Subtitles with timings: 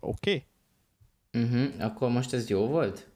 [0.00, 0.44] Oké?
[1.32, 1.44] Okay?
[1.44, 1.84] Uh-huh.
[1.84, 3.08] Akkor most ez jó volt?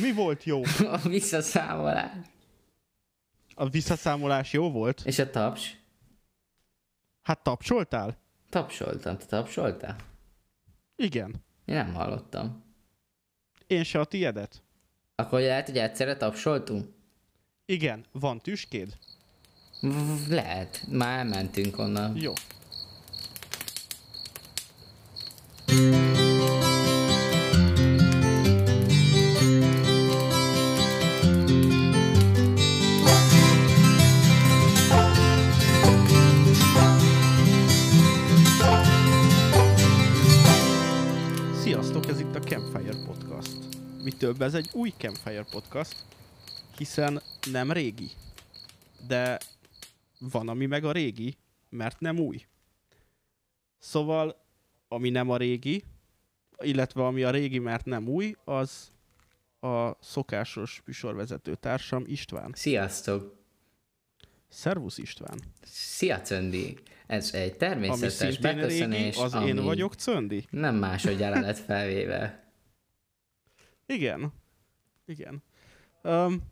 [0.00, 0.62] Mi volt jó?
[1.02, 2.10] A visszaszámolás.
[3.54, 5.02] A visszaszámolás jó volt?
[5.04, 5.76] És a taps?
[7.22, 8.16] Hát tapsoltál?
[8.48, 9.18] Tapsoltam.
[9.18, 9.96] Te tapsoltál?
[10.96, 11.34] Igen.
[11.64, 12.64] Én nem hallottam.
[13.66, 14.62] Én se a tiedet.
[15.14, 16.88] Akkor lehet, hogy egyszerre tapsoltunk?
[17.66, 18.04] Igen.
[18.12, 18.98] Van tüskéd?
[20.28, 20.84] Lehet.
[20.88, 22.16] Már elmentünk onnan.
[22.16, 22.32] Jó.
[44.44, 45.96] Több, ez egy új Campfire Podcast,
[46.76, 48.10] hiszen nem régi.
[49.06, 49.38] De
[50.18, 51.36] van, ami meg a régi,
[51.68, 52.46] mert nem új.
[53.78, 54.44] Szóval,
[54.88, 55.84] ami nem a régi,
[56.58, 58.92] illetve ami a régi, mert nem új, az
[59.60, 62.52] a szokásos műsorvezető társam István.
[62.54, 63.36] Sziasztok!
[64.48, 65.38] Szervusz István!
[65.62, 66.78] Szia Cöndi!
[67.06, 70.46] Ez egy természetes ami beköszönés, régi, az ami én vagyok Cöndi?
[70.50, 72.52] Nem másodjára lett felvéve.
[73.86, 74.42] Igen.
[75.06, 75.42] Igen.
[76.02, 76.42] Um,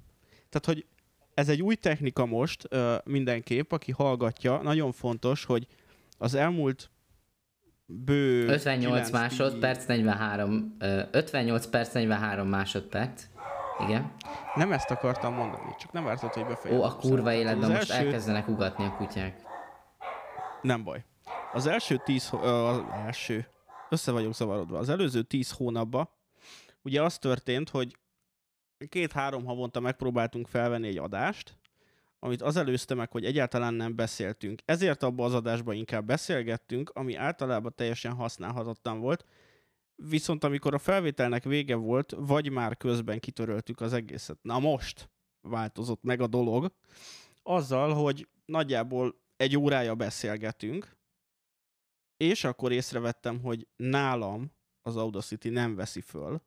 [0.48, 0.86] tehát, hogy
[1.34, 4.62] ez egy új technika most uh, mindenképp, aki hallgatja.
[4.62, 5.66] Nagyon fontos, hogy
[6.18, 6.90] az elmúlt
[7.86, 13.26] bő 58 másodperc, 43, uh, 58 perc, 43 másodperc.
[13.86, 14.12] Igen.
[14.54, 16.80] Nem ezt akartam mondani, csak nem vártad, hogy befejezzem.
[16.80, 19.40] Ó, a kurva életben most első- elkezdenek ugatni a kutyák.
[20.62, 21.04] Nem baj.
[21.52, 23.46] Az első tíz, ö, az első,
[23.88, 24.78] össze vagyok zavarodva.
[24.78, 26.08] Az előző tíz hónapban
[26.82, 27.96] ugye az történt, hogy
[28.88, 31.58] két-három havonta megpróbáltunk felvenni egy adást,
[32.18, 34.62] amit az előzte meg, hogy egyáltalán nem beszéltünk.
[34.64, 39.24] Ezért abban az adásban inkább beszélgettünk, ami általában teljesen használhatatlan volt,
[39.94, 44.38] viszont amikor a felvételnek vége volt, vagy már közben kitöröltük az egészet.
[44.42, 45.10] Na most
[45.40, 46.72] változott meg a dolog,
[47.42, 50.96] azzal, hogy nagyjából egy órája beszélgetünk,
[52.16, 56.42] és akkor észrevettem, hogy nálam az Audacity nem veszi föl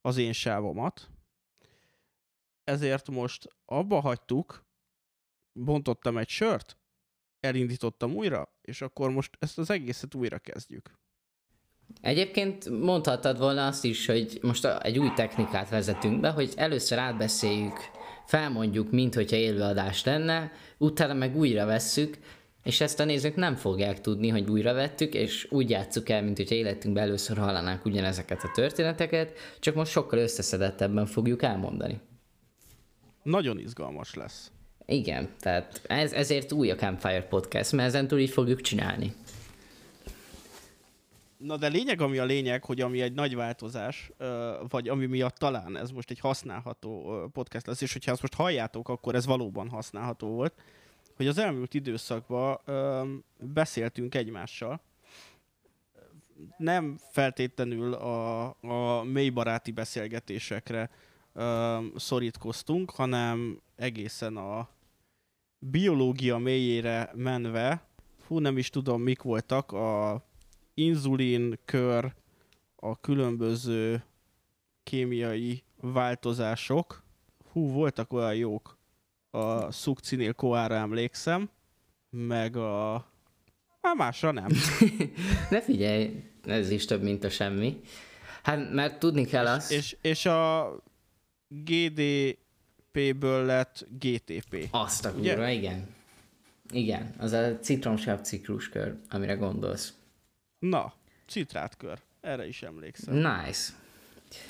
[0.00, 1.10] az én sávomat,
[2.70, 4.64] ezért most abba hagytuk,
[5.52, 6.78] bontottam egy sört,
[7.40, 10.98] elindítottam újra, és akkor most ezt az egészet újra kezdjük.
[12.00, 17.76] Egyébként mondhattad volna azt is, hogy most egy új technikát vezetünk be, hogy először átbeszéljük,
[18.26, 22.18] felmondjuk, mint hogyha élőadás lenne, utána meg újra vesszük,
[22.62, 26.36] és ezt a nézők nem fogják tudni, hogy újra vettük, és úgy játsszuk el, mint
[26.36, 32.00] hogyha életünkben először hallanánk ugyanezeket a történeteket, csak most sokkal összeszedettebben fogjuk elmondani.
[33.22, 34.52] Nagyon izgalmas lesz.
[34.86, 39.14] Igen, tehát ez, ezért új a Campfire Podcast, mert ezentúl így fogjuk csinálni.
[41.36, 44.10] Na de lényeg, ami a lényeg, hogy ami egy nagy változás,
[44.68, 48.88] vagy ami miatt talán ez most egy használható podcast lesz, és hogyha ezt most halljátok,
[48.88, 50.54] akkor ez valóban használható volt,
[51.16, 52.60] hogy az elmúlt időszakban
[53.38, 54.80] beszéltünk egymással.
[56.56, 60.90] Nem feltétlenül a, a mélybaráti beszélgetésekre
[61.32, 64.68] ö, szorítkoztunk, hanem egészen a
[65.58, 67.88] biológia mélyére menve,
[68.26, 70.22] hú, nem is tudom, mik voltak, a
[70.74, 72.14] inzulin kör,
[72.76, 74.04] a különböző
[74.82, 77.02] kémiai változások.
[77.52, 78.78] Hú, voltak olyan jók.
[79.30, 81.50] A szukcinél koára emlékszem,
[82.10, 83.06] meg a...
[83.82, 84.48] Hát másra nem.
[85.50, 87.80] Ne figyelj, ez is több, mint a semmi.
[88.42, 89.72] Hát, mert tudni kell azt...
[89.72, 90.72] és, és a
[91.50, 94.68] GDP-ből lett GTP.
[94.70, 95.88] Azt a kurva, igen.
[96.72, 99.94] Igen, az a citromsav cikluskör, amire gondolsz.
[100.58, 100.92] Na,
[101.26, 101.98] citrátkör.
[102.20, 103.14] Erre is emlékszem.
[103.14, 103.72] Nice.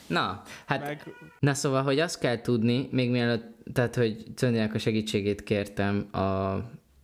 [0.06, 4.78] Na, hát, Meg na szóval, hogy azt kell tudni, még mielőtt, tehát, hogy Cöndinek a
[4.78, 6.54] segítségét kértem, a,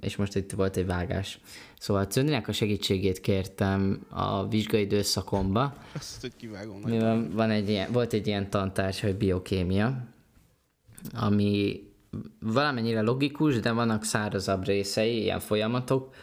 [0.00, 1.40] és most itt volt egy vágás,
[1.78, 6.80] szóval Cöndinek a segítségét kértem a vizsgai időszakomba, azt, hogy kivágom.
[6.80, 10.04] Mivel van egy ilyen, volt egy ilyen tantárgy, hogy biokémia,
[11.14, 11.82] ami
[12.40, 16.14] valamennyire logikus, de vannak szárazabb részei, ilyen folyamatok,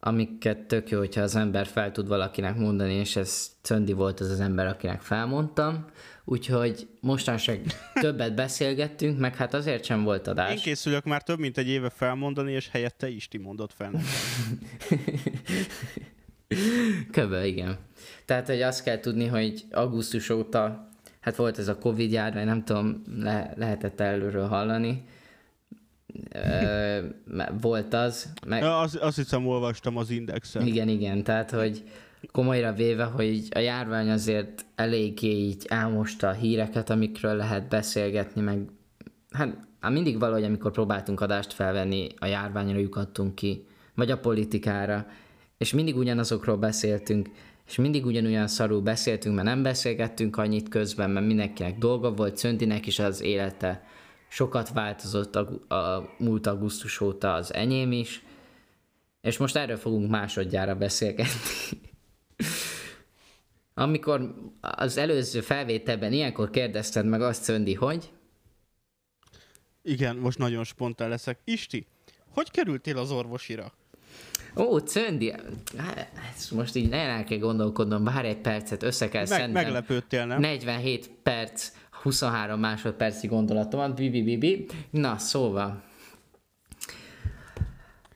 [0.00, 4.30] amiket tök jó, hogyha az ember fel tud valakinek mondani, és ez Cöndi volt az
[4.30, 5.84] az ember, akinek felmondtam.
[6.30, 7.60] Úgyhogy mostanság
[8.00, 10.62] többet beszélgettünk, meg hát azért sem volt Én adás.
[10.62, 14.08] készülök már több mint egy éve felmondani, és helyette Isti mondott fel nekem.
[17.12, 17.78] Köbö, igen.
[18.24, 20.88] Tehát, hogy azt kell tudni, hogy augusztus óta,
[21.20, 25.04] hát volt ez a Covid járvány, nem tudom, le, lehetett előről hallani,
[27.60, 30.66] volt az, meg, azt, azt hiszem, olvastam az indexen.
[30.66, 31.82] Igen, igen, tehát, hogy
[32.26, 38.58] komolyra véve, hogy a járvány azért eléggé így elmosta a híreket, amikről lehet beszélgetni, meg
[39.30, 39.56] hát,
[39.88, 45.06] mindig valahogy, amikor próbáltunk adást felvenni, a járványra lyukadtunk ki, vagy a politikára,
[45.58, 47.28] és mindig ugyanazokról beszéltünk,
[47.66, 52.86] és mindig ugyanolyan szarul beszéltünk, mert nem beszélgettünk annyit közben, mert mindenkinek dolga volt, Szöndinek
[52.86, 53.82] is az élete
[54.28, 58.22] sokat változott a, a múlt augusztus óta az enyém is,
[59.20, 61.78] és most erről fogunk másodjára beszélgetni.
[63.74, 68.10] Amikor az előző felvételben ilyenkor kérdezted meg azt, Szöndi, hogy?
[69.82, 71.38] Igen, most nagyon spontán leszek.
[71.44, 71.86] Isti,
[72.30, 73.72] hogy kerültél az orvosira?
[74.56, 75.32] Ó, Czöndi,
[75.76, 76.10] hát,
[76.50, 80.40] most így nagyon el kell gondolkodnom, bár egy percet össze kell Meg, meglepődtél, nem?
[80.40, 84.66] 47 perc, 23 másodperci gondolatomat, bibi, bibi.
[84.90, 85.82] Na, szóval.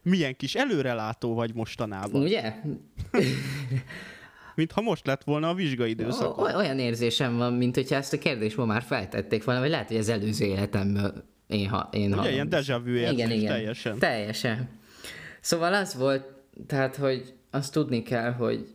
[0.02, 2.22] Milyen kis előrelátó vagy mostanában.
[2.22, 2.54] Ugye?
[4.54, 6.38] Mintha most lett volna a vizsgaidőszak.
[6.38, 9.96] Olyan érzésem van, mint hogyha ezt a kérdést ma már feltették volna, vagy lehet, hogy
[9.96, 13.98] az előző életemben én, ha, én Ugye, ilyen déjà vu igen, igen, teljesen.
[13.98, 14.68] Teljesen.
[15.40, 16.24] Szóval az volt,
[16.66, 18.74] tehát, hogy azt tudni kell, hogy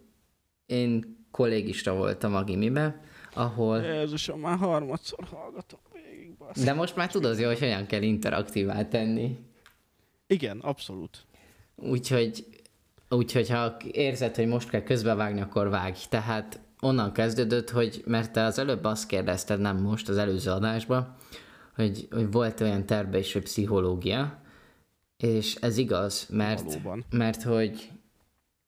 [0.65, 3.01] én kollégista voltam a gimibe,
[3.33, 3.81] ahol...
[3.81, 6.63] Jézusom, már harmadszor hallgatom végig, basz.
[6.63, 9.37] De most már tudod, hogy hogyan kell interaktívá tenni.
[10.27, 11.25] Igen, abszolút.
[11.75, 12.45] Úgyhogy,
[13.09, 15.99] úgyhogy ha érzed, hogy most kell közbevágni, akkor vágj.
[16.09, 21.15] Tehát onnan kezdődött, hogy mert te az előbb azt kérdezted, nem most, az előző adásban,
[21.75, 24.41] hogy, hogy volt olyan terve is, hogy pszichológia,
[25.17, 27.05] és ez igaz, mert, Valóban.
[27.09, 27.89] mert hogy,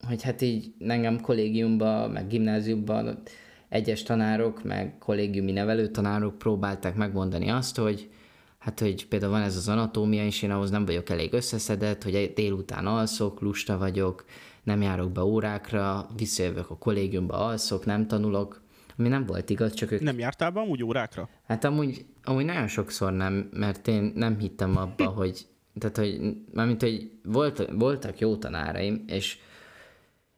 [0.08, 3.22] hogy hát így engem kollégiumban, meg gimnáziumban
[3.70, 8.10] egyes tanárok, meg kollégiumi nevelő tanárok próbálták megmondani azt, hogy
[8.60, 12.32] hát, hogy például van ez az anatómia, és én ahhoz nem vagyok elég összeszedett, hogy
[12.36, 14.26] délután alszok, lusta vagyok,
[14.64, 18.62] nem járok be órákra, visszajövök a kollégiumba, alszok, nem tanulok,
[18.98, 20.02] ami nem volt igaz, csak ők...
[20.02, 21.30] Nem jártál be amúgy órákra?
[21.44, 25.48] Hát amúgy, amúgy nagyon sokszor nem, mert én nem hittem abba, hogy
[25.80, 29.38] tehát, hogy mármint, hogy volt, voltak jó tanáraim, és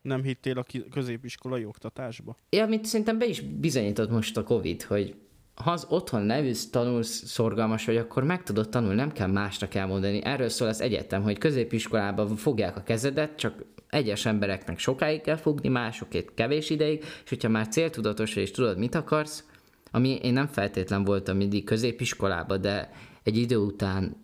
[0.01, 2.38] nem hittél a középiskolai oktatásba?
[2.50, 5.15] Ja, amit szerintem be is bizonyított most a Covid, hogy
[5.56, 10.24] ha az otthon nevíz, tanulsz, szorgalmas vagy, akkor meg tudod tanulni, nem kell másnak elmondani.
[10.24, 15.69] Erről szól az egyetem, hogy középiskolában fogják a kezedet, csak egyes embereknek sokáig kell fogni,
[15.69, 19.44] másokét kevés ideig, és hogyha már céltudatos és tudod, mit akarsz,
[19.92, 22.92] ami én nem feltétlen voltam mindig középiskolában, de
[23.24, 24.15] egy idő után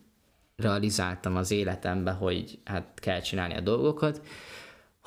[0.56, 4.22] realizáltam az életembe, hogy hát kell csinálni a dolgokat,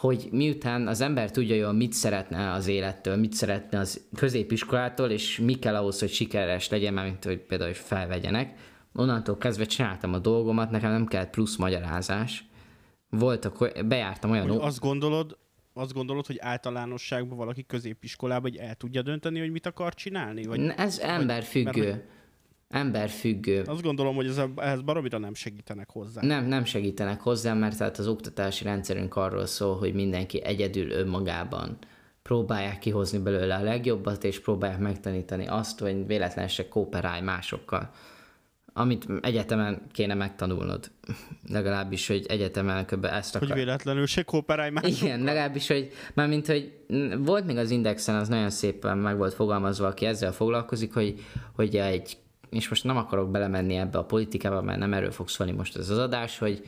[0.00, 5.38] hogy miután az ember tudja jól, mit szeretne az élettől, mit szeretne az középiskolától, és
[5.38, 8.54] mi kell ahhoz, hogy sikeres legyen, mint hogy például hogy felvegyenek,
[8.94, 12.44] onnantól kezdve csináltam a dolgomat, nekem nem kellett plusz magyarázás.
[13.08, 14.48] Voltak, bejártam olyan...
[14.48, 15.38] Hogy azt gondolod,
[15.72, 20.44] azt gondolod, hogy általánosságban valaki középiskolában hogy el tudja dönteni, hogy mit akar csinálni?
[20.44, 21.88] Vagy, Ez emberfüggő.
[21.88, 22.04] Mert,
[22.70, 23.62] emberfüggő.
[23.66, 26.20] Azt gondolom, hogy ez, ehhez baromira nem segítenek hozzá.
[26.22, 31.78] Nem, nem segítenek hozzá, mert tehát az oktatási rendszerünk arról szól, hogy mindenki egyedül önmagában
[32.22, 37.90] próbálják kihozni belőle a legjobbat, és próbálják megtanítani azt, hogy véletlenül se kooperálj másokkal.
[38.72, 40.90] Amit egyetemen kéne megtanulnod.
[41.52, 43.04] Legalábbis, hogy egyetemen kb.
[43.04, 43.48] ezt akar.
[43.48, 45.06] Hogy véletlenül se kooperálj másokkal.
[45.06, 46.72] Igen, legalábbis, hogy mármint, hogy
[47.18, 51.24] volt még az Indexen, az nagyon szépen meg volt fogalmazva, aki ezzel foglalkozik, hogy,
[51.54, 52.18] hogy egy
[52.50, 55.90] és most nem akarok belemenni ebbe a politikába, mert nem erről fog szólni most ez
[55.90, 56.62] az adás, hogy,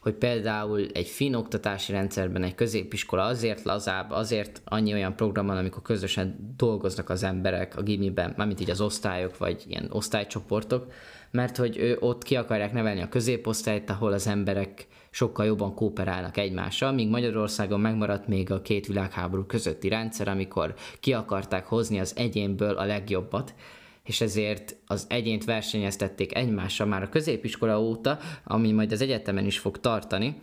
[0.00, 5.56] hogy például egy fin oktatási rendszerben egy középiskola azért lazább, azért annyi olyan program van,
[5.56, 10.92] amikor közösen dolgoznak az emberek a gimiben, mármint így az osztályok, vagy ilyen osztálycsoportok,
[11.30, 16.36] mert hogy ő ott ki akarják nevelni a középosztályt, ahol az emberek sokkal jobban kooperálnak
[16.36, 22.12] egymással, míg Magyarországon megmaradt még a két világháború közötti rendszer, amikor ki akarták hozni az
[22.16, 23.54] egyénből a legjobbat,
[24.04, 29.58] és ezért az egyént versenyeztették egymással már a középiskola óta, ami majd az egyetemen is
[29.58, 30.36] fog tartani,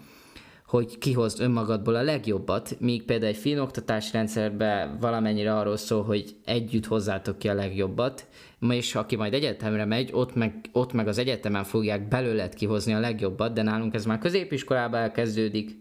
[0.65, 6.85] hogy kihozd önmagadból a legjobbat, míg például egy filmoktatási rendszerben valamennyire arról szól, hogy együtt
[6.85, 8.27] hozzátok ki a legjobbat,
[8.69, 12.99] és aki majd egyetemre megy, ott meg, ott meg az egyetemen fogják belőled kihozni a
[12.99, 15.79] legjobbat, de nálunk ez már középiskolában elkezdődik,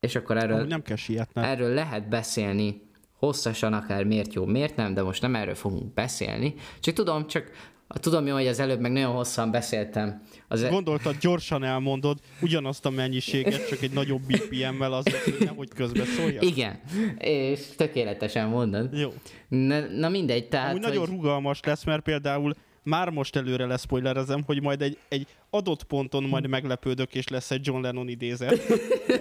[0.00, 1.42] és akkor erről, nem kell sietni.
[1.42, 2.90] erről lehet beszélni
[3.26, 6.54] hosszasan, akár miért jó, miért nem, de most nem erről fogunk beszélni.
[6.80, 7.50] Csak tudom, csak
[8.00, 10.22] Tudom jó, hogy az előbb meg nagyon hosszan beszéltem.
[10.48, 10.62] Az...
[10.62, 16.04] E- Gondoltad, gyorsan elmondod ugyanazt a mennyiséget, csak egy nagyobb BPM-mel az, hogy nehogy közbe
[16.04, 16.40] szólja.
[16.40, 16.80] Igen,
[17.18, 18.98] és tökéletesen mondod.
[18.98, 19.12] Jó.
[19.48, 20.74] Na, na mindegy, tehát...
[20.74, 20.92] Úgy hogy...
[20.92, 26.24] nagyon rugalmas lesz, mert például már most előre leszpoilerezem, hogy majd egy, egy adott ponton
[26.24, 28.62] majd meglepődök, és lesz egy John Lennon idézet.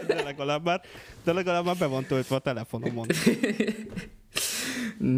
[0.08, 0.82] De legalább már,
[1.24, 3.08] de legalább már be van töltve a telefonomon.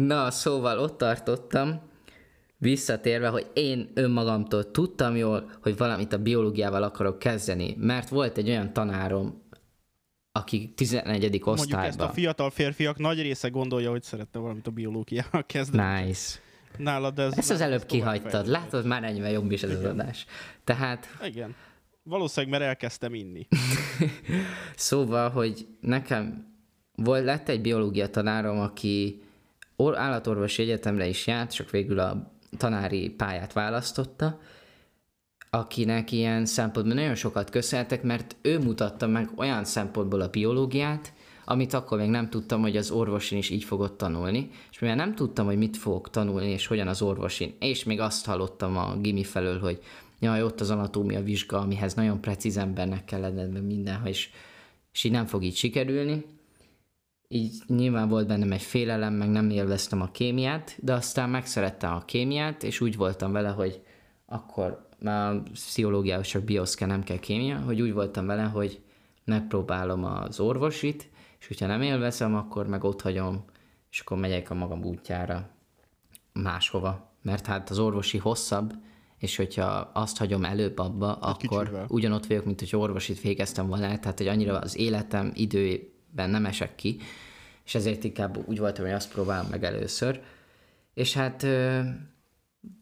[0.06, 1.80] Na, szóval ott tartottam,
[2.56, 8.48] visszatérve, hogy én önmagamtól tudtam jól, hogy valamit a biológiával akarok kezdeni, mert volt egy
[8.48, 9.42] olyan tanárom,
[10.32, 11.24] aki 11.
[11.24, 11.56] osztályban.
[11.56, 16.02] Mondjuk ezt a fiatal férfiak nagy része gondolja, hogy szeretne valamit a biológiával kezdeni.
[16.02, 16.38] Nice.
[16.78, 18.46] Nálad ez Ezt az előbb kihagytad.
[18.46, 19.84] Látod, már ennyivel jobb is ez Igen.
[19.84, 20.26] az adás.
[20.64, 21.08] Tehát...
[21.24, 21.54] Igen.
[22.02, 23.46] Valószínűleg, mert elkezdtem inni.
[24.76, 26.52] szóval, hogy nekem
[26.94, 29.22] volt, lett egy biológia tanárom, aki
[29.76, 34.40] állatorvosi egyetemre is járt, csak végül a tanári pályát választotta,
[35.50, 41.12] akinek ilyen szempontból nagyon sokat köszönhetek, mert ő mutatta meg olyan szempontból a biológiát,
[41.44, 45.14] amit akkor még nem tudtam, hogy az orvosin is így fogott tanulni, és mivel nem
[45.14, 49.24] tudtam, hogy mit fogok tanulni, és hogyan az orvosin, és még azt hallottam a gimi
[49.24, 49.82] felől, hogy
[50.20, 54.30] jaj, ott az anatómia vizsga, amihez nagyon precíz embernek kell lenned, minden, és,
[54.92, 56.24] és így nem fog így sikerülni.
[57.28, 62.04] Így nyilván volt bennem egy félelem, meg nem élveztem a kémiát, de aztán megszerettem a
[62.04, 63.82] kémiát, és úgy voltam vele, hogy
[64.26, 68.80] akkor már pszichológiához csak bioszke, nem kell kémia, hogy úgy voltam vele, hogy
[69.24, 71.08] megpróbálom az orvosit,
[71.44, 73.44] és hogyha nem élvezem, akkor meg ott hagyom,
[73.90, 75.50] és akkor megyek a magam útjára
[76.32, 77.12] máshova.
[77.22, 78.72] Mert hát az orvosi hosszabb,
[79.18, 81.86] és hogyha azt hagyom előbb abba, hát akkor kicsivel.
[81.88, 86.74] ugyanott vagyok, mint hogy orvosit végeztem volna, tehát hogy annyira az életem időben nem esek
[86.74, 86.98] ki,
[87.64, 90.22] és ezért inkább úgy voltam, hogy azt próbálom meg először.
[90.94, 91.46] És hát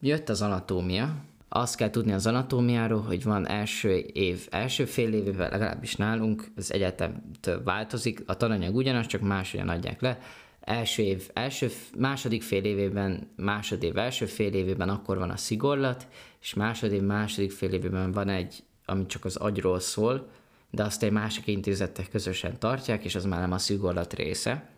[0.00, 1.14] jött az anatómia,
[1.54, 6.72] azt kell tudni az anatómiáról, hogy van első év, első fél évében legalábbis nálunk, az
[6.72, 10.18] egyetemtől változik, a tananyag ugyanaz, csak máshogyan adják le.
[10.60, 16.06] Első év, első, második fél évében, másodév első fél évében akkor van a szigorlat,
[16.40, 20.30] és másodév, második fél évében van egy, ami csak az agyról szól,
[20.70, 24.70] de azt egy másik intézetek közösen tartják, és az már nem a szigorlat része.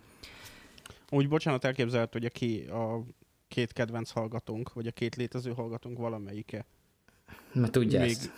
[1.11, 3.05] Úgy bocsánat, elképzelhető, hogy aki a
[3.55, 6.65] két kedvenc hallgatónk, vagy a két létező hallgatónk valamelyike.
[7.53, 8.31] Mert tudja még, ezt.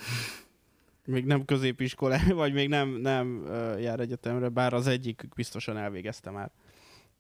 [1.04, 3.46] Még nem középiskola, vagy még nem, nem
[3.78, 6.50] jár egyetemre, bár az egyik biztosan elvégezte már.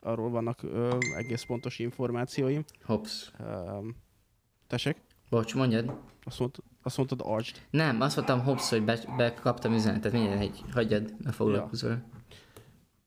[0.00, 2.64] Arról vannak uh, egész pontos információim.
[2.84, 3.30] Hops.
[3.38, 3.86] Uh,
[4.66, 4.96] tessék?
[5.30, 5.98] Bocs, mondjad.
[6.24, 7.62] Azt, mondtad, azt mondtad, agyd.
[7.70, 11.90] Nem, azt mondtam, hops, hogy be, bekaptam üzenetet, mindegy, hagyjad, ne foglalkozol.
[11.90, 12.15] Ja.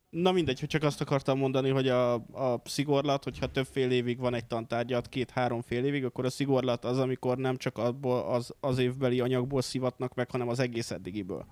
[0.09, 4.17] Na mindegy, hogy csak azt akartam mondani, hogy a, a szigorlat, hogyha több fél évig
[4.17, 8.53] van egy tantárgyat, két-három fél évig, akkor a szigorlat az, amikor nem csak abból az,
[8.59, 11.45] az évbeli anyagból szivatnak meg, hanem az egész eddigiből.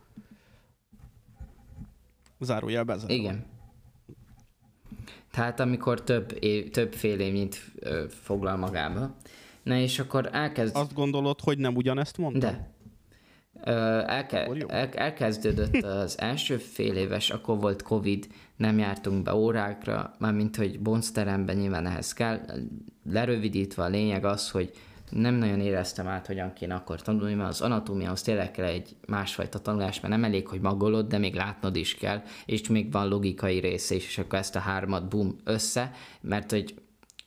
[2.39, 3.13] Zárójel bezárva.
[3.13, 3.45] Igen.
[5.31, 9.15] Tehát amikor több, év, több fél évnyit ö, foglal magába.
[9.63, 10.75] Na és akkor elkezd...
[10.75, 12.51] Azt gondolod, hogy nem ugyanezt mondtam?
[12.51, 12.75] De.
[14.07, 20.55] Elke, el, elkezdődött az első fél éves, akkor volt Covid, nem jártunk be órákra, mármint
[20.55, 22.39] hogy boncteremben nyilván ehhez kell.
[23.09, 24.71] Lerövidítve a lényeg az, hogy
[25.09, 29.59] nem nagyon éreztem át, hogyan kéne akkor tanulni, mert az anatómiához tényleg kell egy másfajta
[29.59, 33.59] tanulás, mert nem elég, hogy magolod, de még látnod is kell, és még van logikai
[33.59, 36.75] része is, és akkor ezt a hármat bum össze, mert hogy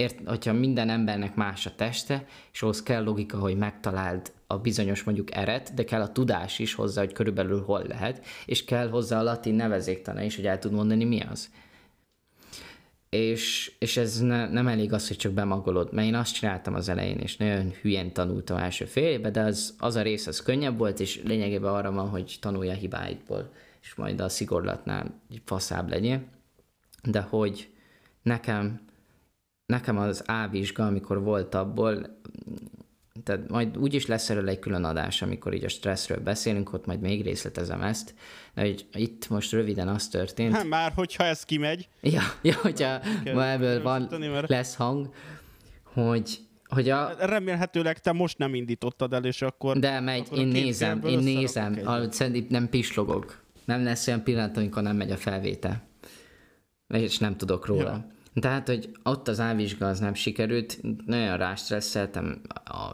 [0.00, 5.02] ért, hogyha minden embernek más a teste, és ahhoz kell logika, hogy megtaláld a bizonyos
[5.02, 9.18] mondjuk eret, de kell a tudás is hozzá, hogy körülbelül hol lehet, és kell hozzá
[9.18, 11.50] a latin nevezéktana is, hogy el tud mondani mi az.
[13.08, 16.88] És, és ez ne, nem elég az, hogy csak bemagolod, mert én azt csináltam az
[16.88, 20.78] elején, és nagyon hülyen tanultam első fél évben, de az, az a rész az könnyebb
[20.78, 23.52] volt, és lényegében arra van, hogy tanulja a hibáidból,
[23.82, 26.26] és majd a szigorlatnál faszább legyen.
[27.02, 27.68] De hogy
[28.22, 28.88] nekem
[29.70, 32.20] nekem az A vizsga, amikor volt abból,
[33.24, 37.00] tehát majd úgyis lesz erről egy külön adás, amikor így a stresszről beszélünk, ott majd
[37.00, 38.14] még részletezem ezt,
[38.54, 40.54] de hogy itt most röviden az történt.
[40.54, 41.88] Hát már, hogyha ez kimegy.
[42.00, 43.00] Ja, ja hogyha
[43.34, 44.48] ma ebből van, mert...
[44.48, 45.12] lesz hang,
[45.82, 47.14] hogy hogy a...
[47.18, 49.78] Remélhetőleg te most nem indítottad el, és akkor...
[49.78, 51.78] De megy, akkor én nézem, én nézem,
[52.10, 53.42] szerintem nem pislogok.
[53.64, 55.82] Nem lesz olyan pillanat, amikor nem megy a felvétel.
[56.88, 57.90] És nem tudok róla.
[57.90, 58.06] Ja.
[58.34, 62.90] Tehát, hogy ott az ávizsga az nem sikerült, nagyon rástresszeltem a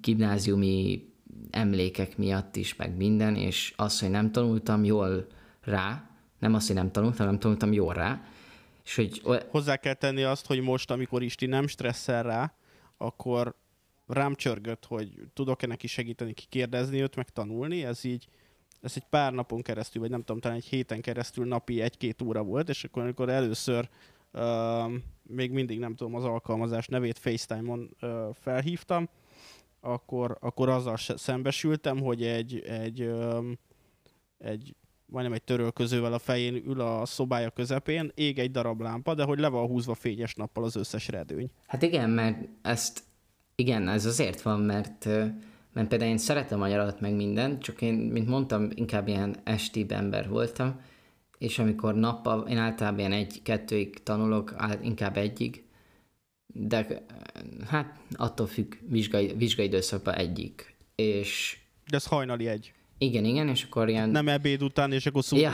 [0.00, 1.08] gimnáziumi
[1.50, 5.26] emlékek miatt is, meg minden, és az, hogy nem tanultam jól
[5.60, 8.20] rá, nem azt, hogy nem tanultam, nem tanultam jól rá,
[8.84, 9.22] és hogy...
[9.50, 12.54] Hozzá kell tenni azt, hogy most, amikor Isti nem stresszel rá,
[12.96, 13.54] akkor
[14.06, 18.28] rám csörgött, hogy tudok-e neki segíteni, kikérdezni őt, meg tanulni, ez így,
[18.80, 22.42] ez egy pár napon keresztül, vagy nem tudom, talán egy héten keresztül napi egy-két óra
[22.42, 23.88] volt, és akkor amikor először
[25.22, 29.08] még mindig nem tudom az alkalmazás nevét, FaceTime-on uh, felhívtam,
[29.80, 33.10] akkor, akkor azzal szembesültem, hogy egy, egy,
[34.38, 34.74] egy
[35.06, 39.38] majdnem egy törölközővel a fején ül a szobája közepén, ég egy darab lámpa, de hogy
[39.38, 41.50] le van húzva fényes nappal az összes redőny.
[41.66, 43.02] Hát igen, mert ezt,
[43.54, 45.04] igen, ez azért van, mert,
[45.72, 49.86] mert például én szeretem a nyarat meg mindent, csak én, mint mondtam, inkább ilyen esti
[49.88, 50.80] ember voltam,
[51.38, 55.62] és amikor nappal, én általában ilyen egy-kettőig tanulok, inkább egyig,
[56.46, 57.04] de
[57.68, 60.74] hát attól függ, vizsgai, vizsgai időszakban egyik.
[60.94, 61.58] És...
[61.90, 62.72] De ez hajnali egy.
[62.98, 64.08] Igen, igen, és akkor ilyen...
[64.08, 65.36] Nem ebéd után, és akkor szó.
[65.36, 65.52] Ja,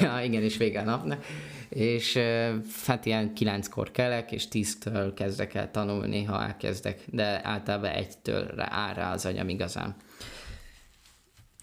[0.00, 1.24] ja, igen, és vége a napnak.
[1.68, 2.18] És
[2.86, 8.94] hát ilyen kilenckor kelek, és tíztől kezdek el tanulni, ha elkezdek, de általában egytől áll
[8.94, 9.96] rá az agyam igazán.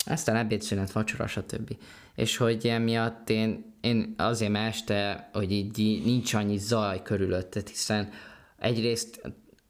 [0.06, 1.78] Aztán ebédszünet, vacsora, stb.
[2.20, 8.10] És hogy emiatt én, én azért mert este, hogy így nincs annyi zaj körülötted, hiszen
[8.58, 9.22] egyrészt,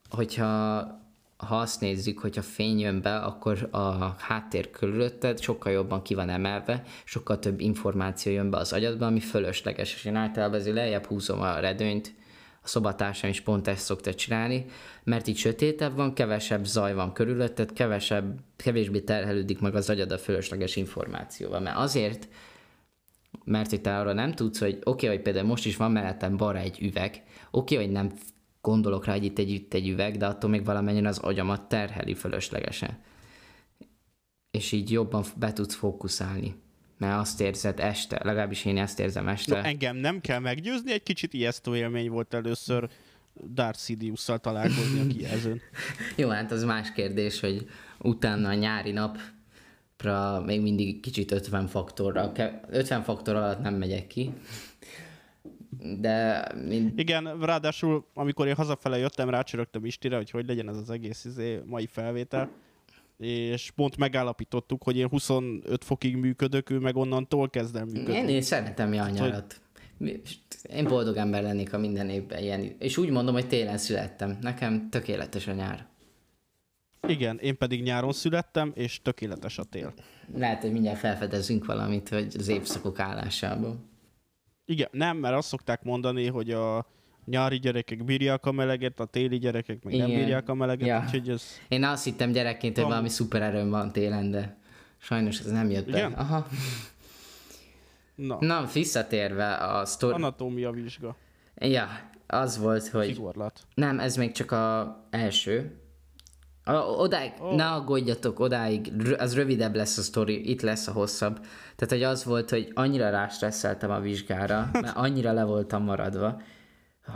[0.10, 0.78] hogyha
[1.38, 6.30] ha azt nézzük, hogyha fény jön be, akkor a háttér körülötted sokkal jobban ki van
[6.30, 11.06] emelve, sokkal több információ jön be az agyadba, ami fölösleges, és én általában azért lejjebb
[11.06, 12.14] húzom a redőnyt,
[12.70, 14.66] szobatársam is pont ezt szokta csinálni,
[15.04, 20.18] mert így sötétebb van, kevesebb zaj van körülötted, kevesebb, kevésbé terhelődik meg az agyad a
[20.18, 22.28] fölösleges információval, mert azért,
[23.44, 26.38] mert hogy te arra nem tudsz, hogy oké, okay, hogy például most is van mellettem
[26.38, 28.12] balra egy üveg, oké, okay, hogy nem
[28.62, 32.14] gondolok rá, hogy itt egy, itt egy üveg, de attól még valamennyien az agyamat terheli
[32.14, 32.98] fölöslegesen.
[34.52, 36.56] És így jobban be tudsz fókuszálni.
[37.00, 39.62] Mert azt érzed este, legalábbis én ezt érzem este.
[39.62, 42.90] No, engem nem kell meggyőzni, egy kicsit ijesztő élmény volt először
[43.54, 45.62] Darth Sidious-szal találkozni a kijelzőn.
[46.16, 52.32] Jó, hát az más kérdés, hogy utána a nyári napra még mindig kicsit 50 faktorra,
[52.70, 54.34] 50 faktor alatt nem megyek ki,
[56.00, 56.48] de...
[56.68, 57.00] Mind...
[57.00, 61.62] Igen, ráadásul amikor én hazafele jöttem, rácsörögtem Istire, hogy hogy legyen ez az egész izé,
[61.66, 62.50] mai felvétel,
[63.20, 68.14] és pont megállapítottuk, hogy én 25 fokig működök, ő meg onnantól kezdem működni.
[68.14, 69.62] Én, én szeretem a nyarat.
[70.74, 72.76] Én boldog ember lennék, a minden évben ilyen.
[72.80, 74.38] És úgy mondom, hogy télen születtem.
[74.42, 75.88] Nekem tökéletes a nyár.
[77.08, 79.94] Igen, én pedig nyáron születtem, és tökéletes a tél.
[80.36, 83.80] Lehet, hogy mindjárt felfedezünk valamit, hogy az évszakok állásából.
[84.66, 86.88] Igen, nem, mert azt szokták mondani, hogy a
[87.26, 90.10] nyári gyerekek bírják a meleget, a téli gyerekek meg Igen.
[90.10, 91.02] nem bírják a meleget, ja.
[91.06, 91.44] úgyhogy ez...
[91.68, 94.58] Én azt hittem gyerekként, hogy valami szupererőm van télen, de
[94.98, 96.12] sajnos ez nem jött Igen?
[96.12, 96.18] be.
[96.18, 96.48] Aha.
[98.16, 98.38] Na.
[98.40, 100.14] Na, visszatérve a sztori...
[100.14, 101.16] Anatómia vizsga.
[101.56, 101.88] Ja,
[102.28, 103.14] az volt, hogy...
[103.14, 103.62] Szigorlat.
[103.74, 105.80] Nem, ez még csak a első.
[106.64, 107.56] A, odáig, oh.
[107.56, 111.40] ne aggódjatok, odáig, az rövidebb lesz a sztori, itt lesz a hosszabb.
[111.76, 116.42] Tehát, hogy az volt, hogy annyira rástresszeltem a vizsgára, mert annyira le voltam maradva.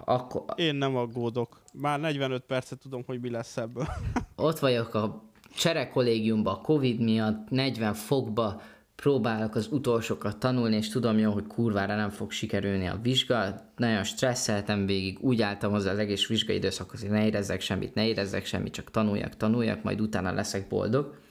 [0.06, 0.44] Akkor...
[0.56, 1.62] Én nem aggódok.
[1.74, 3.88] Már 45 percet tudom, hogy mi lesz ebből.
[4.36, 5.24] Ott vagyok a
[5.56, 8.62] csere kollégiumban, a Covid miatt, 40 fokba,
[8.96, 13.72] próbálok az utolsókat tanulni, és tudom jó, hogy kurvára nem fog sikerülni a vizsga.
[13.76, 18.08] Nagyon stresszeltem végig, úgy álltam hozzá az egész vizsgai időszakhoz, hogy ne érezzek semmit, ne
[18.08, 21.22] érezzek semmit, csak tanuljak, tanuljak, majd utána leszek boldog.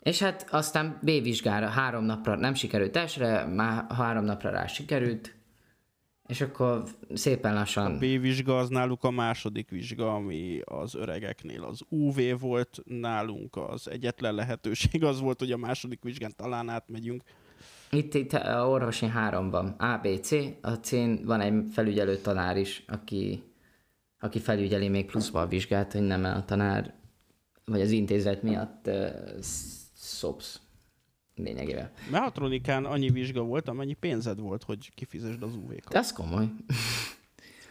[0.00, 5.34] És hát aztán B-vizsgára három napra nem sikerült elsőre, már három napra rá sikerült,
[6.30, 6.82] és akkor
[7.14, 7.94] szépen lassan...
[7.94, 13.88] A B-vizsga az náluk a második vizsga, ami az öregeknél az UV volt, nálunk az
[13.90, 17.22] egyetlen lehetőség az volt, hogy a második vizsgán talán átmegyünk.
[17.90, 19.68] Itt, itt a orvosi háromban.
[19.68, 23.42] ABC, a C-n van egy felügyelő tanár is, aki,
[24.18, 26.94] aki felügyeli még pluszban a vizsgát, hogy nem a tanár,
[27.64, 29.08] vagy az intézet miatt uh,
[29.94, 30.60] szopsz
[31.42, 31.90] lényegében.
[32.10, 35.94] Mehatronikán annyi vizsga volt, amennyi pénzed volt, hogy kifizesd az UV-kat.
[35.94, 36.44] Ez komoly.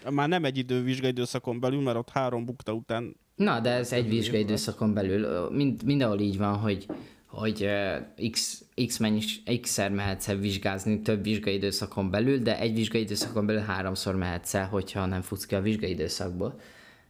[0.10, 3.16] Már nem egy idő vizsgaidőszakon belül, mert ott három bukta után...
[3.36, 5.50] Na, de ez egy vizsgaidőszakon belül.
[5.50, 6.86] Mind, mindenhol így van, hogy
[7.30, 13.46] hogy uh, x, x, mennyis, x-szer mehetsz el vizsgázni több vizsgaidőszakon belül, de egy vizsgaidőszakon
[13.46, 16.60] belül háromszor mehetsz el, hogyha nem futsz ki a vizsgaidőszakból.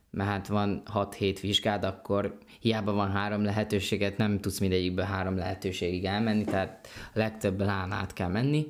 [0.09, 6.05] Mert hát van 6-7 vizsgád, akkor hiába van három lehetőséget, nem tudsz mindegyikből három lehetőségig
[6.05, 8.67] elmenni, tehát a legtöbb lán át kell menni.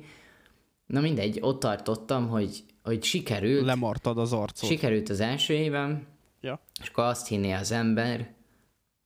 [0.86, 3.64] Na mindegy, ott tartottam, hogy, hogy sikerült.
[3.64, 4.68] Lemartad az arcot.
[4.68, 6.06] Sikerült az első évem,
[6.40, 6.60] ja.
[6.82, 8.34] és akkor azt hinné az ember,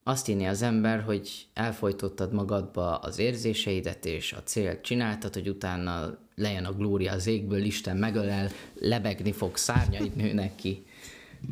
[0.03, 6.17] azt hinné az ember, hogy elfolytottad magadba az érzéseidet, és a célt csináltad, hogy utána
[6.35, 10.85] lejön a glória az égből, Isten megölel, lebegni fog, szárnyait nőnek ki.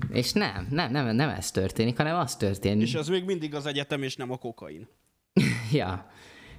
[0.10, 2.88] És nem, nem, nem, nem ez történik, hanem az történik.
[2.88, 4.88] És az még mindig az egyetem, és nem a kokain.
[5.72, 6.12] ja.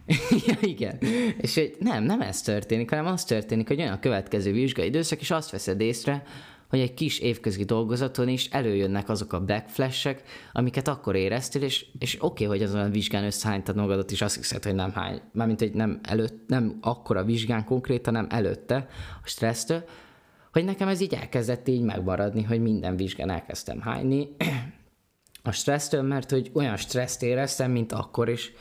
[0.46, 0.98] ja, igen.
[1.40, 5.20] És hogy nem, nem ez történik, hanem az történik, hogy jön a következő vizsgai időszak,
[5.20, 6.22] és azt veszed észre,
[6.68, 12.16] hogy egy kis évközi dolgozaton is előjönnek azok a backflashek, amiket akkor éreztél, és, és
[12.20, 15.58] oké, okay, hogy azon a vizsgán összehánytad magadat, és azt hiszed, hogy nem hány, mármint,
[15.58, 18.88] hogy nem előtt, nem akkor a vizsgán konkrétan, nem előtte
[19.22, 19.84] a stressztől,
[20.54, 24.28] hogy nekem ez így elkezdett így megmaradni, hogy minden vizsgán elkezdtem hányni
[25.42, 28.52] a stressztől, mert hogy olyan stresszt éreztem, mint akkor is,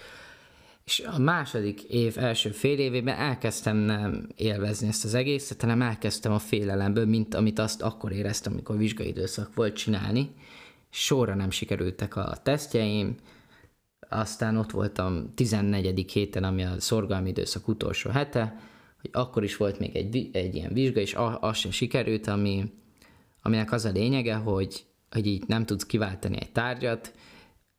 [0.85, 6.31] és a második év első fél évében elkezdtem nem élvezni ezt az egészet, hanem elkezdtem
[6.31, 10.29] a félelemből, mint amit azt akkor éreztem, amikor vizsgai időszak volt csinálni.
[10.89, 13.15] Sorra nem sikerültek a tesztjeim,
[14.09, 16.11] aztán ott voltam 14.
[16.11, 18.71] héten, ami a szorgalmi időszak utolsó hete,
[19.03, 22.71] hogy akkor is volt még egy, egy ilyen vizsga, és az sem sikerült, ami,
[23.41, 27.13] aminek az a lényege, hogy, hogy így nem tudsz kiváltani egy tárgyat,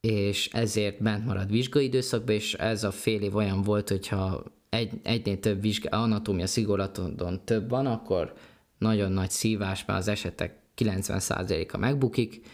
[0.00, 4.92] és ezért bent marad vizsgai időszakba, és ez a fél év olyan volt, hogyha egy,
[5.02, 8.34] egynél több vizsga, anatómia szigorlaton több van, akkor
[8.78, 12.46] nagyon nagy szívásban az esetek 90%-a megbukik,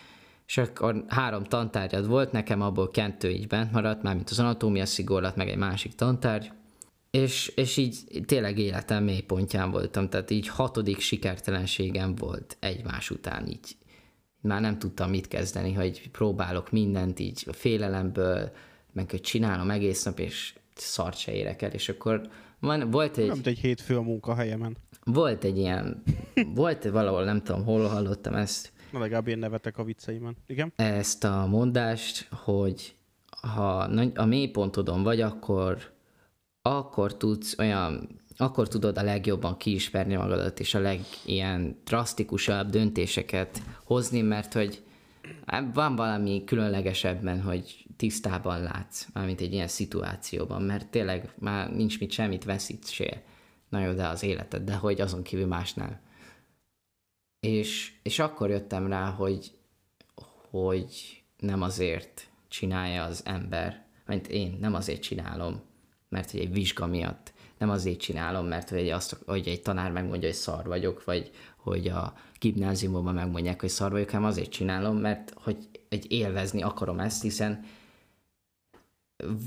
[0.47, 5.37] és akkor három tantárgyad volt, nekem abból kettő így bent maradt, mármint az anatómia szigorlat,
[5.37, 6.51] meg egy másik tantárgy,
[7.11, 13.77] és, és így tényleg életem mélypontján voltam, tehát így hatodik sikertelenségem volt egymás után, így
[14.41, 18.53] már nem tudtam mit kezdeni, hogy próbálok mindent így a félelemből,
[18.93, 23.27] meg hogy csinálom egész nap, és szart se érek el, és akkor van, volt egy...
[23.27, 24.77] Nem egy hétfő a munkahelyemen.
[25.05, 26.03] Volt egy ilyen,
[26.55, 28.73] volt valahol, nem tudom, hol hallottam ezt.
[28.93, 30.37] Na legalább én nevetek a vicceimen.
[30.47, 30.73] Igen?
[30.77, 32.95] Ezt a mondást, hogy
[33.31, 33.77] ha
[34.15, 35.93] a mélypontodon vagy, akkor,
[36.63, 44.21] akkor tudsz olyan akkor tudod a legjobban kiismerni magadat, és a legilyen drasztikusabb döntéseket hozni,
[44.21, 44.83] mert hogy
[45.73, 52.11] van valami különlegesebben, hogy tisztában látsz, mármint egy ilyen szituációban, mert tényleg már nincs mit
[52.11, 53.23] semmit veszítsél.
[53.69, 56.01] Na jó, de az életed, de hogy azon kívül másnál.
[57.41, 59.51] És, és akkor jöttem rá, hogy,
[60.51, 65.63] hogy nem azért csinálja az ember, mint én nem azért csinálom,
[66.11, 70.29] mert hogy egy vizsga miatt, nem azért csinálom, mert hogy, azt, hogy egy tanár megmondja,
[70.29, 75.33] hogy szar vagyok, vagy hogy a gimnáziumban megmondják, hogy szar vagyok, hanem azért csinálom, mert
[75.37, 75.57] hogy
[75.89, 77.65] egy élvezni akarom ezt, hiszen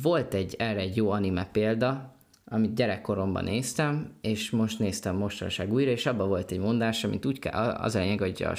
[0.01, 5.91] volt egy erre egy jó anime példa, amit gyerekkoromban néztem, és most néztem mostanság újra,
[5.91, 8.55] és abban volt egy mondás, amit úgy kell, az a lényeg, hogy a,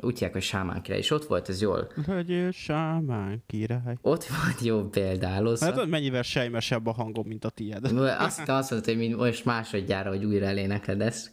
[0.00, 1.92] úgy hívják, hogy sámán király, és ott volt ez jól.
[2.06, 3.96] Legyél sámán király.
[4.00, 5.66] Ott volt jó példálózva.
[5.66, 7.84] Hát mennyivel sejmesebb a hangom, mint a tiéd.
[8.18, 11.30] Azt, azt mondta, hogy most másodjára, hogy újra elénekled ezt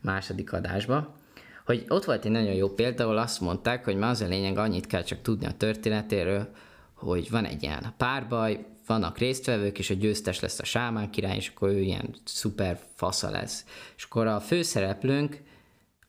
[0.00, 1.20] második adásba
[1.64, 4.58] hogy ott volt egy nagyon jó példa, ahol azt mondták, hogy már az a lényeg,
[4.58, 6.48] annyit kell csak tudni a történetéről,
[6.94, 11.48] hogy van egy ilyen párbaj, vannak résztvevők, és a győztes lesz a sámán király, és
[11.48, 13.64] akkor ő ilyen szuper fasza lesz.
[13.96, 15.42] És akkor a főszereplőnk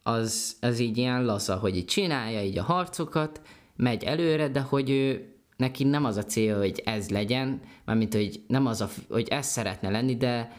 [0.03, 3.41] az, az így ilyen laza, hogy így csinálja így a harcokat,
[3.75, 8.43] megy előre, de hogy ő neki nem az a cél, hogy ez legyen, mármint, hogy
[8.47, 10.51] nem az a, hogy ez szeretne lenni, de,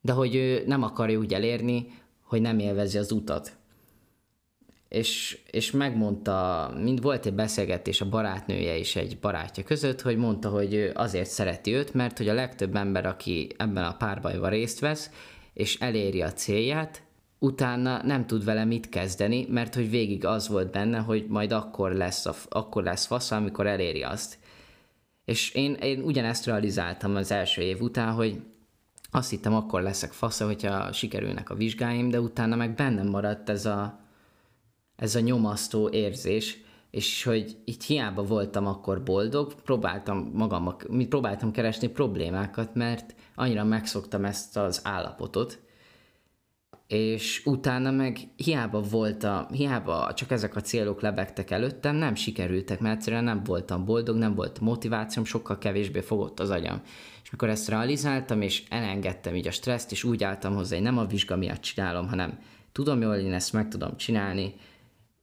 [0.00, 1.86] de hogy ő nem akarja úgy elérni,
[2.22, 3.58] hogy nem élvezi az utat
[4.90, 10.48] és, és megmondta, mint volt egy beszélgetés a barátnője és egy barátja között, hogy mondta,
[10.48, 14.78] hogy ő azért szereti őt, mert hogy a legtöbb ember, aki ebben a párbajban részt
[14.78, 15.10] vesz,
[15.52, 17.02] és eléri a célját,
[17.38, 21.92] utána nem tud vele mit kezdeni, mert hogy végig az volt benne, hogy majd akkor
[21.92, 24.38] lesz, a, akkor lesz fasz, amikor eléri azt.
[25.24, 28.40] És én, én ugyanezt realizáltam az első év után, hogy
[29.10, 33.66] azt hittem, akkor leszek fasza, hogyha sikerülnek a vizsgáim, de utána meg bennem maradt ez
[33.66, 34.00] a,
[35.00, 36.58] ez a nyomasztó érzés,
[36.90, 40.76] és hogy itt hiába voltam akkor boldog, próbáltam magam,
[41.08, 45.58] próbáltam keresni problémákat, mert annyira megszoktam ezt az állapotot,
[46.86, 52.96] és utána meg hiába voltam, hiába csak ezek a célok lebegtek előttem, nem sikerültek, mert
[52.96, 56.80] egyszerűen nem voltam boldog, nem volt motivációm, sokkal kevésbé fogott az agyam.
[57.22, 60.98] És mikor ezt realizáltam, és elengedtem így a stresszt, és úgy álltam hozzá, hogy nem
[60.98, 62.38] a vizsga miatt csinálom, hanem
[62.72, 64.54] tudom jól, én ezt meg tudom csinálni,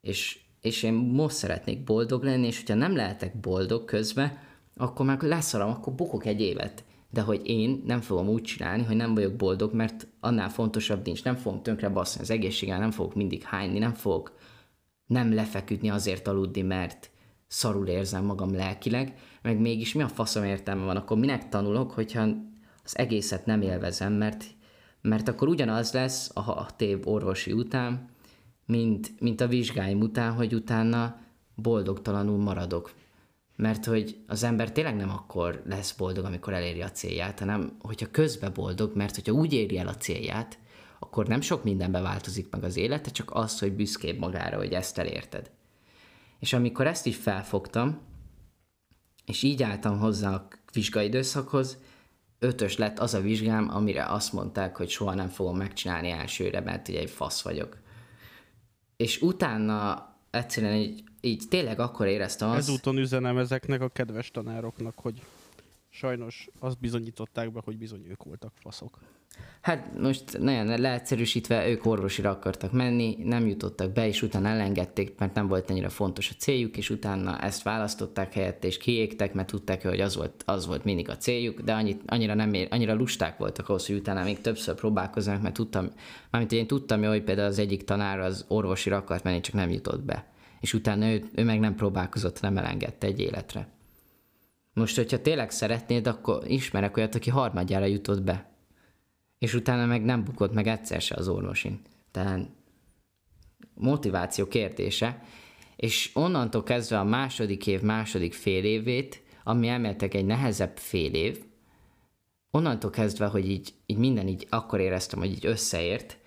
[0.08, 4.38] és, és én most szeretnék boldog lenni, és hogyha nem lehetek boldog közben,
[4.78, 6.84] akkor meg leszarom, akkor bukok egy évet.
[7.10, 11.24] De hogy én nem fogom úgy csinálni, hogy nem vagyok boldog, mert annál fontosabb nincs.
[11.24, 14.38] Nem fogom tönkre baszni az egészséggel, nem fogok mindig hányni, nem fogok
[15.06, 17.10] nem lefeküdni azért aludni, mert
[17.48, 22.28] szarul érzem magam lelkileg, meg mégis mi a faszom értelme van, akkor minek tanulok, hogyha
[22.84, 24.46] az egészet nem élvezem, mert,
[25.02, 28.10] mert akkor ugyanaz lesz a hat év orvosi után,
[28.67, 31.19] mint, mint a vizsgáim után, hogy utána
[31.56, 32.93] boldogtalanul maradok.
[33.56, 38.12] Mert hogy az ember tényleg nem akkor lesz boldog, amikor eléri a célját, hanem hogyha
[38.12, 40.60] közben boldog, mert hogyha úgy éri el a célját,
[40.99, 44.97] akkor nem sok mindenbe változik meg az élete, csak az, hogy büszkébb magára, hogy ezt
[44.97, 45.51] elérted.
[46.39, 47.99] És amikor ezt így felfogtam,
[49.25, 51.77] és így álltam hozzá a vizsgai időszakhoz,
[52.39, 56.88] ötös lett az a vizsgám, amire azt mondták, hogy soha nem fogom megcsinálni elsőre, mert
[56.88, 57.77] ugye egy fasz vagyok.
[58.97, 62.57] És utána egyszerűen így, így tényleg akkor éreztem azt...
[62.57, 65.21] Ezúton üzenem ezeknek a kedves tanároknak, hogy
[65.89, 68.99] sajnos azt bizonyították be, hogy bizony ők voltak faszok.
[69.68, 75.34] Hát most nagyon leegyszerűsítve ők orvosira akartak menni, nem jutottak be, és utána elengedték, mert
[75.34, 79.88] nem volt ennyire fontos a céljuk, és utána ezt választották helyett, és kiégtek, mert tudták,
[79.88, 83.38] hogy az volt, az volt mindig a céljuk, de annyit, annyira, nem ér, annyira lusták
[83.38, 85.92] voltak ahhoz, hogy utána még többször próbálkoznak, mert tudtam,
[86.32, 90.02] mármint én tudtam, hogy például az egyik tanár az orvosira akart menni, csak nem jutott
[90.04, 90.26] be.
[90.60, 93.68] És utána ő, ő meg nem próbálkozott, nem elengedte egy életre.
[94.74, 98.56] Most, hogyha tényleg szeretnéd, akkor ismerek olyat, aki harmadjára jutott be
[99.39, 101.82] és utána meg nem bukott meg egyszer se az orvosin.
[102.12, 102.50] Tehát
[103.73, 105.23] motiváció kérdése,
[105.76, 111.43] és onnantól kezdve a második év, második fél évét, ami elméletek egy nehezebb fél év,
[112.52, 116.17] onnantól kezdve, hogy így, így minden így akkor éreztem, hogy így összeért,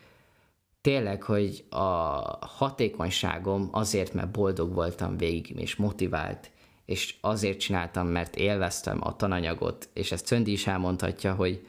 [0.81, 1.79] tényleg, hogy a
[2.47, 6.51] hatékonyságom azért, mert boldog voltam végig, és motivált,
[6.85, 11.67] és azért csináltam, mert élveztem a tananyagot, és ezt Cöndi is elmondhatja, hogy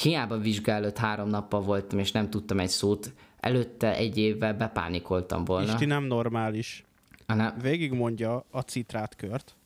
[0.00, 5.72] hiába vizsgálott három nappal voltam, és nem tudtam egy szót, előtte egy évvel bepánikoltam volna.
[5.72, 6.84] Isti nem normális.
[7.26, 9.56] Hanem, Végig mondja a citrátkört,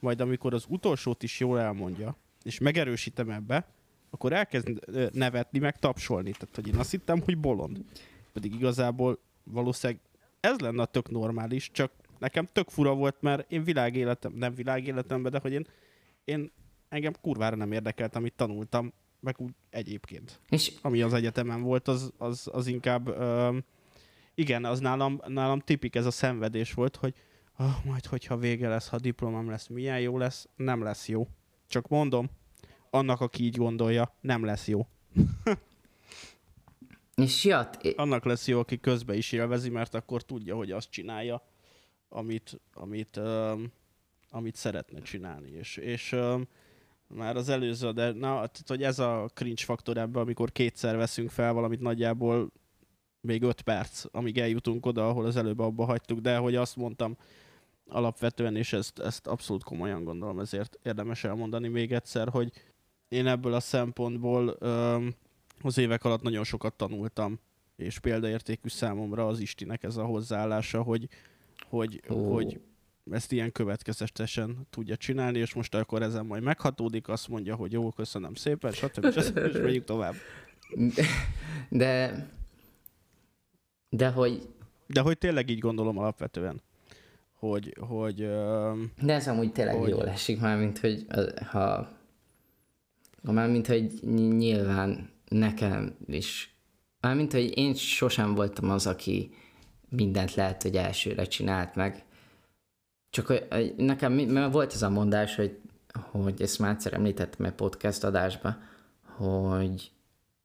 [0.00, 3.66] majd amikor az utolsót is jól elmondja, és megerősítem ebbe,
[4.10, 4.68] akkor elkezd
[5.12, 6.30] nevetni, meg tapsolni.
[6.30, 7.78] Tehát, hogy én azt hittem, hogy bolond.
[8.32, 10.02] Pedig igazából valószínűleg
[10.40, 15.32] ez lenne a tök normális, csak nekem tök fura volt, mert én világéletem, nem világéletemben,
[15.32, 15.66] de hogy én,
[16.24, 16.50] én
[16.88, 20.40] engem kurvára nem érdekelt, amit tanultam, meg úgy egyébként.
[20.48, 23.58] és Ami az egyetemen volt, az, az, az inkább, ö,
[24.34, 27.14] igen, az nálam, nálam tipik ez a szenvedés volt, hogy
[27.58, 31.28] oh, majd hogyha vége lesz, ha diplomám lesz, milyen jó lesz, nem lesz jó.
[31.68, 32.30] Csak mondom,
[32.90, 34.86] annak, aki így gondolja, nem lesz jó.
[37.14, 41.42] és jat, Annak lesz jó, aki közbe is élvezi, mert akkor tudja, hogy azt csinálja,
[42.08, 43.72] amit, amit, um,
[44.30, 45.50] amit szeretne csinálni.
[45.50, 46.48] És, és um,
[47.14, 51.30] már az előző, de na, tehát, hogy ez a cringe faktor ebben, amikor kétszer veszünk
[51.30, 52.52] fel valamit nagyjából
[53.20, 57.16] még öt perc, amíg eljutunk oda, ahol az előbb abba hagytuk, de hogy azt mondtam
[57.86, 62.52] alapvetően, és ezt, ezt abszolút komolyan gondolom, ezért érdemes elmondani még egyszer, hogy
[63.08, 65.14] én ebből a szempontból um,
[65.62, 67.38] az évek alatt nagyon sokat tanultam,
[67.76, 71.08] és példaértékű számomra az Istinek ez a hozzáállása, hogy,
[71.68, 72.32] hogy, Ó.
[72.32, 72.60] hogy
[73.10, 77.90] ezt ilyen következetesen tudja csinálni, és most akkor ezen majd meghatódik, azt mondja, hogy jó,
[77.90, 79.10] köszönöm szépen, stb.
[79.10, 79.36] stb.
[79.36, 80.14] és megyünk tovább.
[81.68, 82.26] de
[83.88, 84.48] de hogy
[84.86, 86.62] De hogy tényleg így gondolom alapvetően,
[87.34, 88.16] hogy, hogy
[89.00, 89.88] De ez amúgy tényleg Hogy?
[89.88, 91.88] jól esik, mármint, hogy az- ha,
[93.24, 96.54] ha mármint, hogy ny- nyilván nekem is,
[97.00, 99.30] mármint, hogy én sosem voltam az, aki
[99.88, 102.04] mindent lehet, hogy elsőre csinált meg.
[103.12, 103.44] Csak
[103.76, 105.58] nekem mert volt ez a mondás, hogy,
[106.10, 108.56] hogy ezt már egyszer említettem egy podcast adásba,
[109.02, 109.90] hogy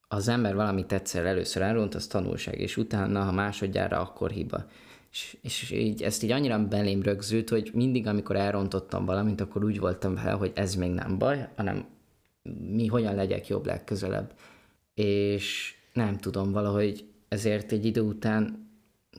[0.08, 4.66] az ember valamit egyszer először elront, az tanulság, és utána, ha másodjára, akkor hiba.
[5.12, 9.80] És, és így, ezt így annyira belém rögzült, hogy mindig, amikor elrontottam valamit, akkor úgy
[9.80, 11.86] voltam vele, hogy ez még nem baj, hanem
[12.72, 14.34] mi hogyan legyek jobb legközelebb.
[14.94, 18.70] És nem tudom, valahogy ezért egy idő után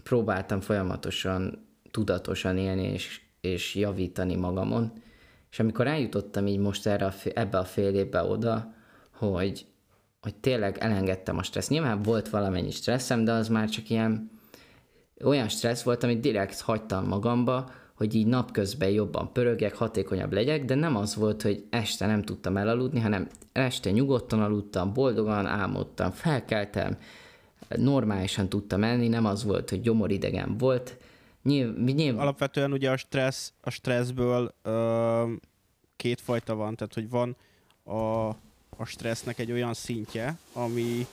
[0.03, 4.93] próbáltam folyamatosan, tudatosan élni és, és javítani magamon.
[5.51, 8.75] És amikor eljutottam így most erre a, ebbe a fél évbe oda,
[9.13, 9.67] hogy,
[10.21, 11.69] hogy tényleg elengedtem a stressz.
[11.69, 14.31] Nyilván volt valamennyi stresszem, de az már csak ilyen
[15.25, 20.75] olyan stressz volt, amit direkt hagytam magamba, hogy így napközben jobban pörögjek, hatékonyabb legyek, de
[20.75, 26.99] nem az volt, hogy este nem tudtam elaludni, hanem este nyugodtan aludtam, boldogan álmodtam, felkeltem,
[27.69, 30.97] normálisan tudtam enni, nem az volt, hogy gyomoridegen volt.
[31.49, 35.33] Nyilv, nyilv, alapvetően ugye a stressz, a stresszből ö,
[35.97, 37.37] kétfajta van, tehát hogy van
[37.83, 38.29] a,
[38.77, 41.07] a stressznek egy olyan szintje, ami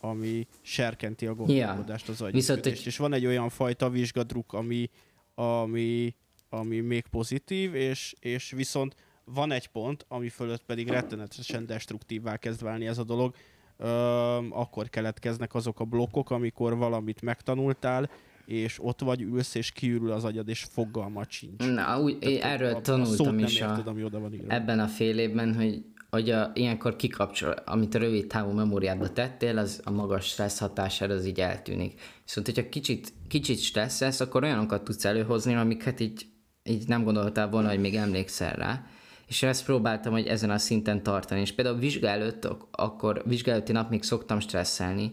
[0.00, 2.86] ami serkenti a gondolkodást, az Viszont agyműködést.
[2.86, 4.90] És van egy olyan fajta vizsgadruk, ami,
[5.34, 6.14] ami,
[6.48, 12.62] ami még pozitív, és, és viszont van egy pont, ami fölött pedig rettenetesen destruktívvá kezd
[12.62, 13.34] válni ez a dolog,
[13.80, 18.10] Öm, akkor keletkeznek azok a blokkok, amikor valamit megtanultál,
[18.48, 21.64] és ott vagy ülsz, és kiürül az agyad, és fogalmat sincs.
[21.74, 24.34] na, úgy, Tehát erről a- a tanultam szót is nem a, érted, ami oda van
[24.34, 24.52] írva.
[24.54, 29.58] ebben a fél évben, hogy hogy a, ilyenkor kikapcsol, amit a rövid távú memóriádba tettél,
[29.58, 32.00] az a magas stressz hatására az így eltűnik.
[32.24, 36.26] Viszont, hogyha kicsit, kicsit stresszesz, akkor olyanokat tudsz előhozni, amiket így,
[36.64, 38.84] így nem gondoltál volna, hogy még emlékszel rá.
[39.26, 41.40] És ezt próbáltam, hogy ezen a szinten tartani.
[41.40, 45.12] És például vizsgál előtt, akkor vizsgálati nap még szoktam stresszelni,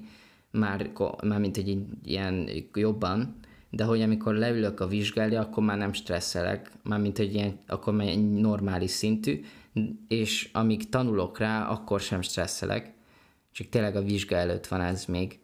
[0.56, 0.91] már,
[1.39, 3.39] mint egy ilyen jobban,
[3.70, 7.94] de hogy amikor leülök a vizsgálni, akkor már nem stresszelek, már mint egy ilyen, akkor
[7.94, 9.41] már egy normális szintű,
[10.08, 12.94] és amíg tanulok rá, akkor sem stresszelek,
[13.52, 15.39] csak tényleg a vizsga előtt van ez még.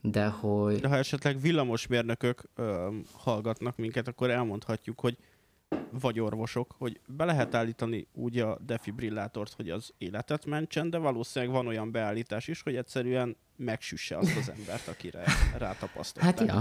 [0.00, 0.80] De hogy...
[0.80, 5.16] De ha esetleg villamosmérnökök ö, hallgatnak minket, akkor elmondhatjuk, hogy
[5.90, 11.54] vagy orvosok, hogy be lehet állítani úgy a defibrillátort, hogy az életet mentsen, de valószínűleg
[11.54, 15.24] van olyan beállítás is, hogy egyszerűen megsüsse azt az embert, akire
[15.58, 16.38] rátapasztották.
[16.38, 16.60] Hát ja.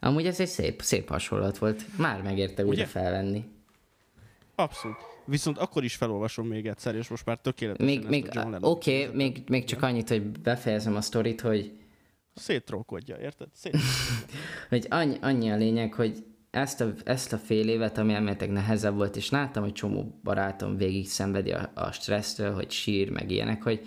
[0.00, 1.98] Amúgy ez egy szép, szép hasonlat volt.
[1.98, 3.44] Már megérte újra felvenni.
[4.54, 4.96] Abszolút.
[5.24, 9.42] Viszont akkor is felolvasom még egyszer, és most már tökéletesen Még, még oké, okay, még,
[9.48, 11.72] még csak annyit, hogy befejezem a sztorit, hogy
[12.34, 13.48] szétrókodja, érted?
[14.68, 18.94] hogy annyi, annyi a lényeg, hogy ezt a, ezt a fél évet, ami elméletek nehezebb
[18.94, 23.62] volt, és láttam, hogy csomó barátom végig szenvedi a, a stressztől, hogy sír, meg ilyenek,
[23.62, 23.80] hogy,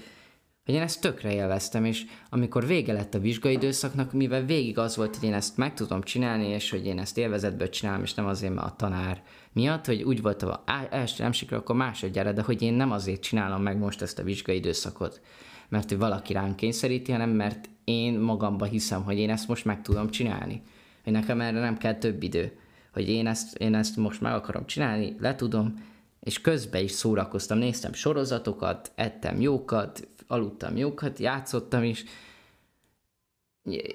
[0.65, 5.15] hogy én ezt tökre élveztem, és amikor vége lett a vizsgaidőszaknak, mivel végig az volt,
[5.15, 8.54] hogy én ezt meg tudom csinálni, és hogy én ezt élvezetből csinálom, és nem azért,
[8.54, 10.52] mert a tanár miatt, hogy úgy voltam,
[10.89, 14.23] első nem sikerül, akkor másodjára, de hogy én nem azért csinálom meg most ezt a
[14.23, 15.21] vizsgaidőszakot,
[15.69, 19.82] mert hogy valaki rám kényszeríti, hanem mert én magamba hiszem, hogy én ezt most meg
[19.82, 20.62] tudom csinálni
[21.04, 22.52] hogy nekem erre nem kell több idő,
[22.94, 27.94] hogy én ezt, én ezt most meg akarom csinálni, letudom, és közben is szórakoztam, néztem
[27.94, 32.04] sorozatokat, ettem jókat, aludtam jókat, játszottam is,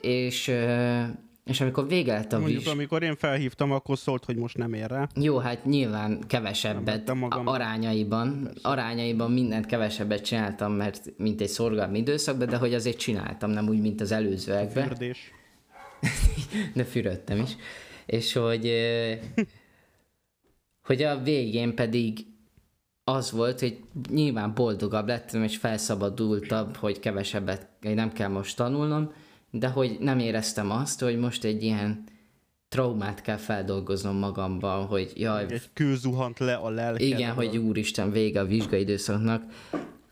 [0.01, 0.53] és,
[1.45, 4.91] és amikor vége lett a Mondjuk, amikor én felhívtam, akkor szólt, hogy most nem ér
[4.91, 5.09] rá.
[5.15, 8.69] Jó, hát nyilván kevesebbet arányaiban, Persze.
[8.69, 13.81] arányaiban mindent kevesebbet csináltam, mert mint egy szorgalmi időszakban, de hogy azért csináltam, nem úgy,
[13.81, 14.87] mint az előzőekben.
[14.87, 15.33] Fürdés.
[16.75, 17.57] de fürödtem is.
[18.07, 18.73] És hogy,
[20.83, 22.27] hogy a végén pedig
[23.05, 23.79] az volt, hogy
[24.11, 29.13] nyilván boldogabb lettem, és felszabadultabb, hogy kevesebbet, hogy nem kell most tanulnom,
[29.51, 32.05] de hogy nem éreztem azt, hogy most egy ilyen
[32.69, 35.47] traumát kell feldolgoznom magamban, hogy jaj...
[35.49, 37.19] Egy kő zuhant le a lelkedben.
[37.19, 39.43] Igen, hogy úristen, vége a vizsgaidőszaknak.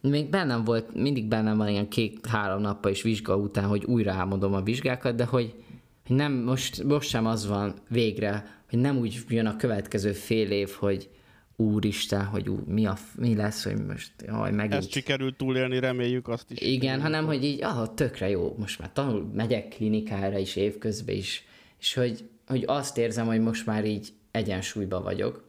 [0.00, 4.54] Még bennem volt, mindig bennem van ilyen két-három nappal is vizsga után, hogy újra álmodom
[4.54, 5.54] a vizsgákat, de hogy
[6.06, 10.50] hogy nem, most, most sem az van végre, hogy nem úgy jön a következő fél
[10.50, 11.10] év, hogy
[11.56, 14.74] úristen, hogy ú, mi, a, mi lesz, hogy most jaj, megint...
[14.74, 16.60] Ezt sikerült túlélni, reméljük azt is.
[16.60, 21.44] Igen, hanem, hogy így, ah, tökre jó, most már tanul, megyek klinikára is évközben is,
[21.80, 25.44] és hogy, hogy azt érzem, hogy most már így egyensúlyban vagyok.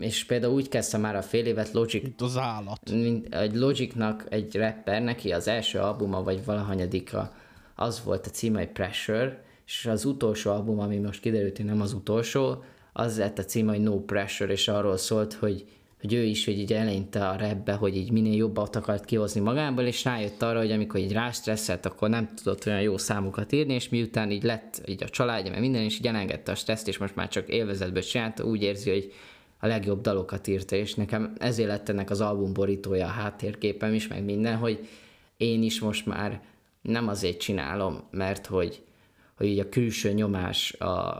[0.00, 2.02] És például úgy kezdtem már a fél évet Logic...
[2.02, 2.90] Mint az állat.
[2.90, 7.36] Mint egy Logicnak, egy rapper, neki az első albuma, vagy valahanyadika,
[7.74, 11.80] az volt a címe, hogy Pressure, és az utolsó album, ami most kiderült, hogy nem
[11.80, 15.64] az utolsó, az lett a címe, hogy No Pressure, és arról szólt, hogy,
[16.00, 19.84] hogy ő is, hogy így eleinte a rapbe, hogy így minél jobbat akart kihozni magából,
[19.84, 23.88] és rájött arra, hogy amikor így rástresszelt, akkor nem tudott olyan jó számokat írni, és
[23.88, 27.16] miután így lett így a családja, mert minden, is így elengedte a stresszt, és most
[27.16, 29.12] már csak élvezetből csinálta, úgy érzi, hogy
[29.60, 34.08] a legjobb dalokat írta, és nekem ezért lett ennek az album borítója a háttérképem is,
[34.08, 34.88] meg minden, hogy
[35.36, 36.42] én is most már
[36.82, 38.82] nem azért csinálom, mert hogy
[39.38, 41.18] hogy így a külső nyomás a,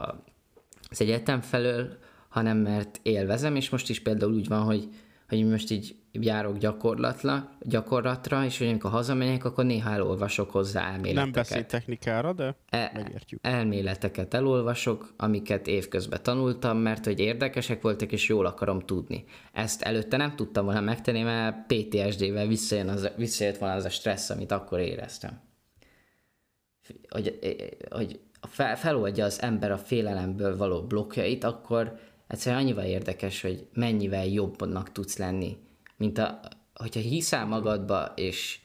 [0.89, 1.97] az egyetem felől,
[2.29, 4.87] hanem mert élvezem, és most is például úgy van, hogy,
[5.27, 11.15] hogy most így járok gyakorlatla, gyakorlatra, és hogy amikor hazamegyek, akkor néha elolvasok hozzá elméleteket.
[11.15, 13.39] Nem beszél technikára, de e- megértjük.
[13.43, 19.23] Elméleteket elolvasok, amiket évközben tanultam, mert hogy érdekesek voltak, és jól akarom tudni.
[19.53, 24.29] Ezt előtte nem tudtam volna megtenni, mert PTSD-vel visszajön az, visszajött volna az a stressz,
[24.29, 25.47] amit akkor éreztem
[27.09, 27.39] hogy,
[27.89, 34.25] hogy fel, feloldja az ember a félelemből való blokkjait, akkor egyszerűen annyival érdekes, hogy mennyivel
[34.25, 35.57] jobbnak tudsz lenni,
[35.97, 36.39] mint a,
[36.73, 38.59] hogyha hiszel magadba, és,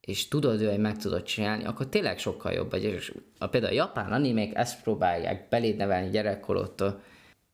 [0.00, 2.82] és tudod, hogy meg tudod csinálni, akkor tényleg sokkal jobb vagy.
[2.82, 7.00] És a, például a japán animék ezt próbálják beléd nevelni gyerekkorodtól,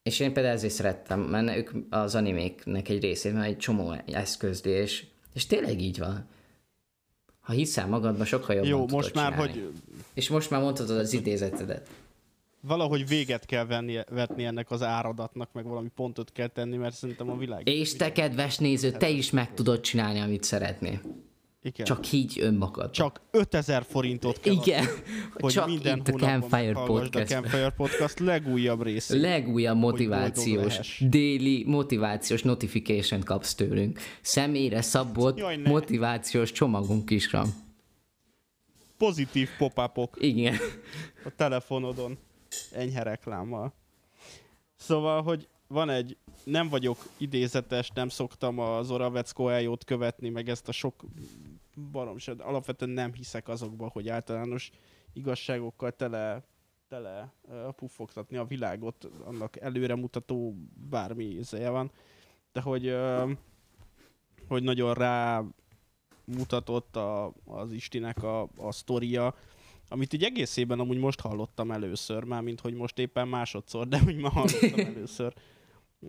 [0.02, 4.70] és én például ezért szerettem, mert ők az animéknek egy részét, mert egy csomó eszközdi,
[4.70, 6.28] és, és tényleg így van.
[7.40, 9.52] Ha hiszel magadban, sokkal jobban Jó, most már, csinálni.
[9.52, 9.72] hogy
[10.14, 11.88] és most már mondhatod az idézetedet.
[12.60, 17.30] Valahogy véget kell venni, vetni ennek az áradatnak, meg valami pontot kell tenni, mert szerintem
[17.30, 17.68] a világ...
[17.68, 21.00] És te, kedves néző, te is meg tudod csinálni, amit szeretnél.
[21.63, 21.87] Igen.
[21.87, 22.90] Csak higgy önmagadba.
[22.90, 25.02] Csak 5000 forintot kell Igen, adni,
[25.33, 27.15] hogy csak minden itt a Campfire Podcast.
[27.31, 29.21] a Campfire Podcast legújabb részét.
[29.21, 34.00] legújabb motivációs, déli motivációs notification kapsz tőlünk.
[34.21, 35.71] Személyre szabott Jaj, ne.
[35.71, 37.48] motivációs csomagunk is van.
[38.98, 40.56] Pozitív pop Igen.
[41.25, 42.19] a telefonodon
[42.73, 43.75] enyhe reklámmal.
[44.77, 50.68] Szóval, hogy van egy, nem vagyok idézetes, nem szoktam az Oravecko eljót követni, meg ezt
[50.68, 51.04] a sok
[51.92, 52.40] baromság.
[52.40, 54.71] Alapvetően nem hiszek azokba, hogy általános
[55.12, 56.42] igazságokkal tele,
[56.88, 57.33] tele
[57.77, 60.54] puffogtatni a világot, annak előremutató
[60.88, 61.90] bármi ízeje van.
[62.52, 62.96] De hogy,
[64.48, 65.42] hogy nagyon rá
[66.25, 69.35] mutatott a, az Istinek a, a sztoria,
[69.88, 74.16] amit így egészében amúgy most hallottam először, már mint hogy most éppen másodszor, de úgy
[74.16, 75.35] ma hallottam először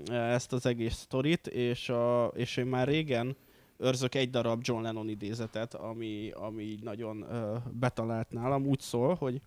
[0.09, 3.35] ezt az egész sztorit, és, a, és én már régen
[3.77, 8.65] őrzök egy darab John Lennon idézetet, ami, ami nagyon ö, betalált nálam.
[8.65, 9.41] Úgy szól, hogy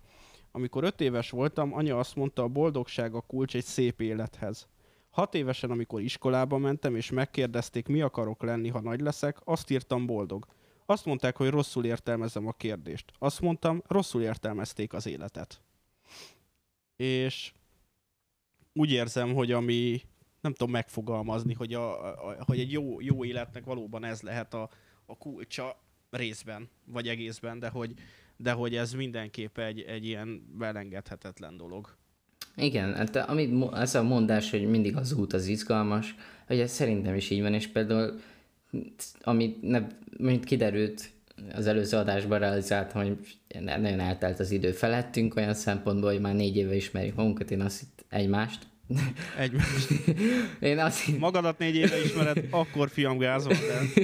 [0.51, 4.67] amikor öt éves voltam, anya azt mondta, a boldogság a kulcs egy szép élethez.
[5.09, 10.05] Hat évesen, amikor iskolába mentem, és megkérdezték, mi akarok lenni, ha nagy leszek, azt írtam
[10.05, 10.45] boldog.
[10.85, 13.11] Azt mondták, hogy rosszul értelmezem a kérdést.
[13.19, 15.61] Azt mondtam, rosszul értelmezték az életet.
[16.95, 17.53] És
[18.73, 20.01] úgy érzem, hogy ami
[20.45, 24.69] nem tudom megfogalmazni, hogy, a, a, hogy egy jó, jó életnek valóban ez lehet a,
[25.05, 25.79] a kulcsa
[26.09, 27.93] részben, vagy egészben, de hogy,
[28.37, 31.95] de hogy ez mindenképp egy, egy ilyen belengedhetetlen dolog.
[32.55, 36.15] Igen, hát amit, mo- ez a mondás, hogy mindig az út az izgalmas,
[36.47, 38.19] hogy ez szerintem is így van, és például
[39.21, 39.87] amit ne,
[40.17, 41.09] mint kiderült
[41.53, 43.17] az előző adásban realizáltam, hogy
[43.61, 47.79] nagyon eltelt az idő felettünk olyan szempontból, hogy már négy éve ismerjük magunkat, én azt
[47.79, 48.67] hitt egymást.
[49.37, 49.53] Egy,
[50.69, 54.03] Én azt magadat négy éve ismered, akkor fiam gázol, de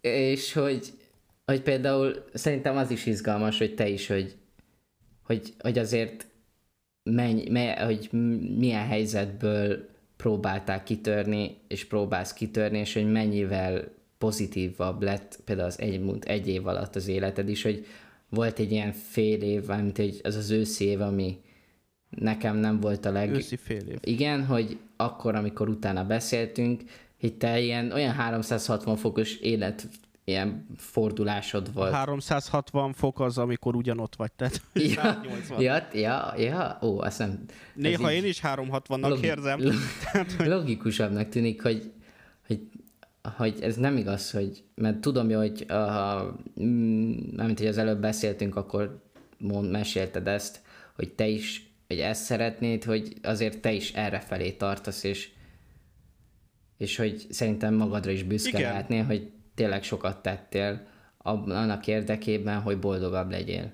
[0.00, 0.92] és hogy,
[1.44, 4.36] hogy például szerintem az is izgalmas, hogy te is, hogy,
[5.22, 6.26] hogy, hogy azért
[7.02, 8.08] menj, me, hogy
[8.58, 13.88] milyen helyzetből próbálták kitörni, és próbálsz kitörni, és hogy mennyivel
[14.18, 17.86] pozitívabb lett például az egy, egy év alatt az életed is, hogy
[18.28, 21.40] volt egy ilyen fél év, mint egy, az az őszi év, ami
[22.16, 23.30] nekem nem volt a leg...
[23.30, 23.98] őszi fél év.
[24.00, 26.82] Igen, hogy akkor, amikor utána beszéltünk,
[27.20, 29.88] hogy te ilyen olyan 360 fokos élet
[30.24, 31.92] ilyen fordulásod volt.
[31.92, 35.60] 360 fok az, amikor ugyanott vagy, tehát Ja, 180.
[35.60, 37.44] ja, ja, ja, ó, azt nem...
[37.74, 39.60] Néha én is 360-nak logi- érzem.
[39.62, 39.74] lo-
[40.54, 41.92] Logikusabbnak tűnik, hogy,
[42.46, 42.60] hogy,
[43.36, 45.74] hogy ez nem igaz, hogy, mert tudom, jó, hogy a,
[47.36, 49.02] amit hogy az előbb beszéltünk, akkor
[49.38, 50.60] mond, mesélted ezt,
[50.94, 55.30] hogy te is, hogy ezt szeretnéd, hogy azért te is erre felé tartasz, és,
[56.76, 58.70] és hogy szerintem magadra is büszke Igen.
[58.70, 60.86] lehetnél, hogy tényleg sokat tettél
[61.18, 63.72] annak érdekében, hogy boldogabb legyél.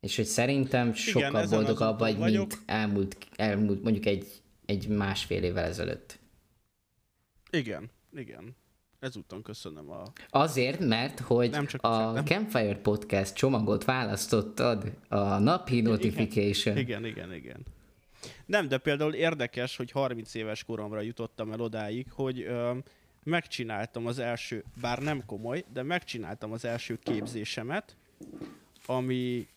[0.00, 2.48] És hogy szerintem sokkal ezen az boldogabb vagy, vagyok.
[2.48, 4.26] mint elmúlt, elmúlt mondjuk egy,
[4.66, 6.18] egy másfél évvel ezelőtt.
[7.50, 8.56] Igen, igen.
[9.04, 10.02] Ezúton köszönöm a...
[10.28, 12.24] Azért, mert hogy Nem csak a köszönöm.
[12.24, 16.76] Campfire Podcast csomagot választottad a napi notification.
[16.76, 17.66] Igen, igen, igen.
[18.46, 22.76] Nem, de például érdekes, hogy 30 éves koromra jutottam el odáig, hogy ö,
[23.22, 27.96] megcsináltam az első, bár nem komoly, de megcsináltam az első képzésemet,
[28.86, 29.48] ami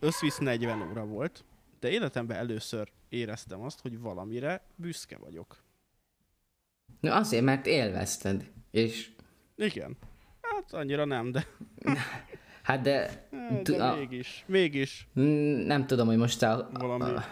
[0.00, 1.44] összvisz 40 óra volt,
[1.80, 5.66] de életemben először éreztem azt, hogy valamire büszke vagyok.
[7.00, 8.44] No, azért, mert élvezted.
[8.70, 9.10] És
[9.56, 9.96] Igen.
[10.40, 11.46] Hát annyira nem, de,
[12.62, 13.28] hát de,
[13.62, 15.08] tu- de a, mégis, mégis
[15.66, 17.02] nem tudom, hogy most a, valami.
[17.04, 17.24] a,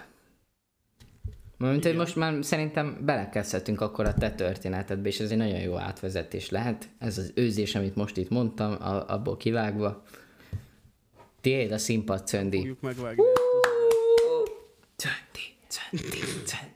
[1.59, 5.77] mint, hogy most már szerintem belekezdhetünk akkor a te történetedbe, és ez egy nagyon jó
[5.77, 6.89] átvezetés lehet.
[6.99, 10.03] Ez az őzés, amit most itt mondtam, a, abból kivágva.
[11.41, 12.57] Tiéd a színpad, Cöndi.
[12.59, 13.23] Fogjuk megvágni.
[14.97, 16.75] Cöndi, Cöndi, Cöndi.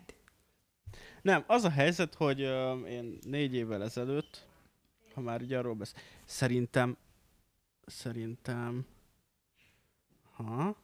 [1.23, 4.47] Nem, az a helyzet, hogy ö, én négy évvel ezelőtt,
[5.15, 6.97] ha már ugye arról beszél, szerintem,
[7.87, 8.87] szerintem,
[10.33, 10.77] ha,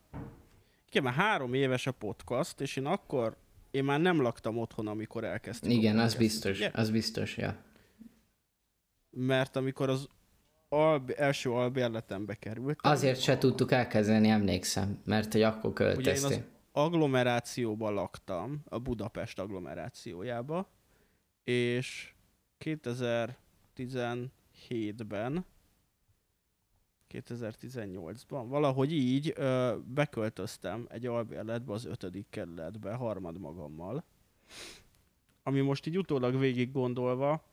[0.88, 3.36] igen, már három éves a podcast, és én akkor,
[3.70, 5.70] én már nem laktam otthon, amikor elkezdtük.
[5.70, 6.70] a Igen, az biztos, ugye?
[6.74, 7.56] az biztos, ja.
[9.10, 10.08] Mert amikor az
[10.68, 16.28] alb, első albérletembe kerültem, Azért se tudtuk elkezdeni, emlékszem, mert hogy akkor ugye én költöztél.
[16.36, 16.42] az
[16.76, 20.68] agglomerációban laktam, a Budapest agglomerációjába,
[21.44, 22.14] és
[22.64, 25.44] 2017-ben
[27.10, 34.04] 2018-ban, valahogy így ö, beköltöztem egy albérletbe az ötödik kerületbe, harmad magammal.
[35.42, 37.44] Ami most így utólag végig gondolva,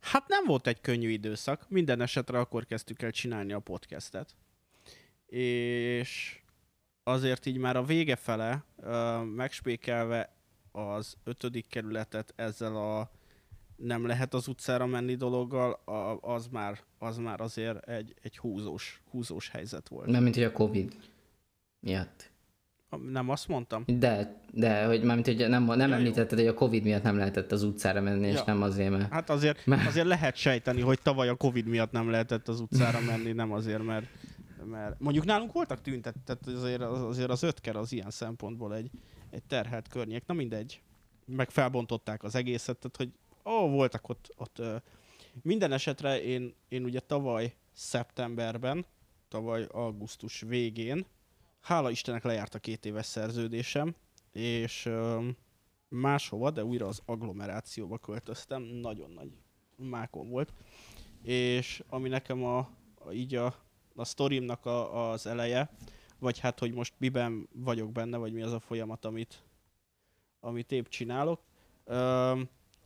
[0.00, 4.34] Hát nem volt egy könnyű időszak, minden esetre akkor kezdtük el csinálni a podcastet.
[5.26, 6.40] És
[7.10, 10.34] azért így már a vége fele, uh, megspékelve
[10.72, 13.10] az ötödik kerületet ezzel a
[13.76, 19.00] nem lehet az utcára menni dologgal, a, az, már, az már azért egy, egy húzós,
[19.10, 20.06] húzós helyzet volt.
[20.06, 20.96] Nem, mint hogy a Covid
[21.80, 22.30] miatt.
[23.10, 23.84] Nem azt mondtam?
[23.86, 26.44] De, de hogy mármint, hogy nem, nem ja, említetted, jó.
[26.44, 28.32] hogy a Covid miatt nem lehetett az utcára menni, ja.
[28.32, 29.12] és nem azért, mert...
[29.12, 33.32] Hát azért, azért lehet sejteni, hogy tavaly a Covid miatt nem lehetett az utcára menni,
[33.32, 34.06] nem azért, mert,
[34.64, 38.90] mert mondjuk nálunk voltak tüntet, tehát azért, azért az ötker az ilyen szempontból egy,
[39.30, 40.82] egy terhelt környék, na mindegy.
[41.24, 43.12] Meg felbontották az egészet, tehát hogy
[43.52, 44.62] ó, voltak ott, ott
[45.42, 48.86] minden esetre én, én ugye tavaly szeptemberben,
[49.28, 51.06] tavaly augusztus végén,
[51.60, 53.94] hála Istennek lejárt a két éves szerződésem,
[54.32, 54.90] és
[55.88, 59.32] máshova, de újra az agglomerációba költöztem, nagyon nagy
[59.76, 60.52] mákon volt,
[61.22, 62.58] és ami nekem a,
[62.94, 63.54] a így a,
[64.00, 65.70] a sztorimnak a, az eleje,
[66.18, 69.42] vagy hát, hogy most miben vagyok benne, vagy mi az a folyamat, amit,
[70.40, 71.40] amit épp csinálok,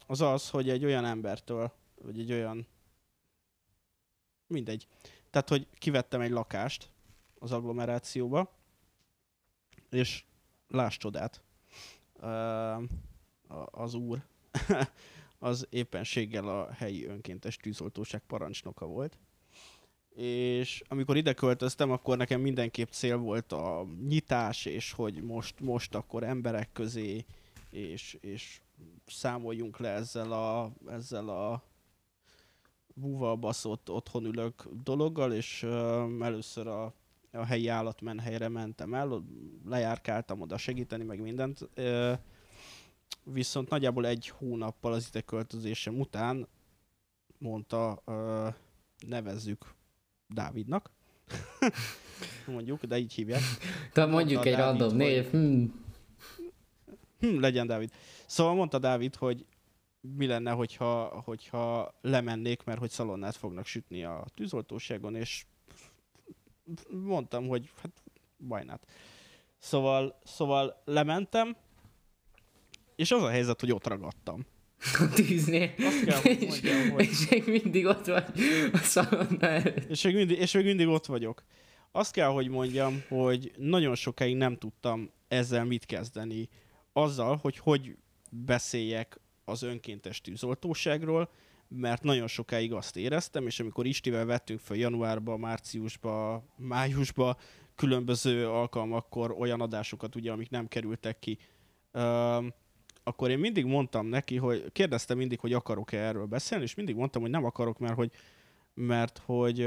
[0.07, 2.67] az az, hogy egy olyan embertől, vagy egy olyan,
[4.47, 4.87] mindegy,
[5.31, 6.91] tehát, hogy kivettem egy lakást
[7.39, 8.53] az agglomerációba,
[9.91, 10.25] és
[10.69, 11.43] láss csodát,
[13.71, 14.23] az úr.
[15.39, 19.19] Az éppenséggel a helyi önkéntes tűzoltóság parancsnoka volt.
[20.17, 25.95] És amikor ide költöztem, akkor nekem mindenképp cél volt a nyitás, és hogy most, most
[25.95, 27.25] akkor emberek közé,
[27.71, 28.61] és, és
[29.07, 31.62] számoljunk le ezzel a, ezzel a
[32.95, 35.71] búval baszott otthon ülök dologgal, és uh,
[36.21, 36.95] először a,
[37.33, 39.25] a helyi állatmenhelyre mentem el,
[39.65, 41.69] lejárkáltam oda segíteni, meg mindent.
[41.77, 42.12] Uh,
[43.25, 46.49] viszont nagyjából egy hónappal az ide költözésem után
[47.39, 48.55] mondta, uh,
[49.09, 49.75] nevezzük
[50.35, 50.91] Dávidnak,
[52.47, 53.43] mondjuk, de így hívják.
[53.93, 55.30] Tehát mondjuk egy Dávid, random név.
[55.30, 55.85] Hmm.
[57.18, 57.91] Hm, legyen Dávid.
[58.26, 59.47] Szóval mondta Dávid, hogy
[60.01, 65.47] mi lenne, hogyha, hogyha lemennék, mert hogy szalonnát fognak sütni a tűzoltóságon, és
[66.91, 68.03] mondtam, hogy hát
[68.39, 68.87] bajnát.
[69.59, 71.57] Szóval, szóval lementem,
[72.97, 74.47] és az a helyzet, hogy ott ragadtam.
[75.01, 75.70] A tűznél.
[75.78, 77.09] Azt kell, hogy mondjam, hogy...
[77.11, 78.24] És még mindig ott vagy
[78.72, 79.91] a szalonna előtt.
[79.91, 81.45] És még, mindig, és még mindig ott vagyok.
[81.93, 86.49] Azt kell, hogy mondjam, hogy nagyon sokáig nem tudtam ezzel mit kezdeni.
[86.93, 87.97] Azzal, hogy hogy
[88.30, 91.30] beszéljek az önkéntes tűzoltóságról,
[91.68, 97.37] mert nagyon sokáig azt éreztem, és amikor Istivel vettünk fel januárba, márciusba, májusba
[97.74, 101.39] különböző alkalmakkor olyan adásokat, ugye, amik nem kerültek ki,
[103.05, 107.23] akkor én mindig mondtam neki, hogy kérdeztem mindig, hogy akarok-e erről beszélni, és mindig mondtam,
[107.23, 108.11] hogy nem akarok, mert hogy,
[108.75, 109.59] mert hogy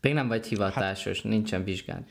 [0.00, 2.04] még nem vagy hivatásos, hát, nincsen vizsgád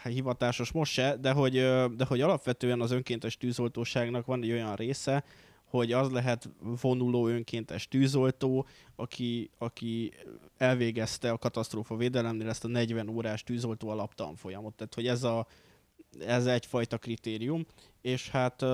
[0.00, 1.52] hát hivatásos most se, de hogy,
[1.96, 5.24] de hogy alapvetően az önkéntes tűzoltóságnak van egy olyan része,
[5.64, 8.66] hogy az lehet vonuló önkéntes tűzoltó,
[8.96, 10.12] aki, aki
[10.56, 14.74] elvégezte a katasztrófa védelemnél ezt a 40 órás tűzoltó alaptanfolyamot.
[14.74, 15.46] Tehát, hogy ez, a,
[16.18, 17.66] ez egyfajta kritérium,
[18.00, 18.64] és hát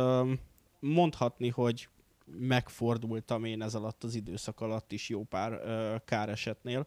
[0.78, 1.88] mondhatni, hogy
[2.26, 5.60] megfordultam én ez alatt az időszak alatt is jó pár
[6.04, 6.86] káresetnél,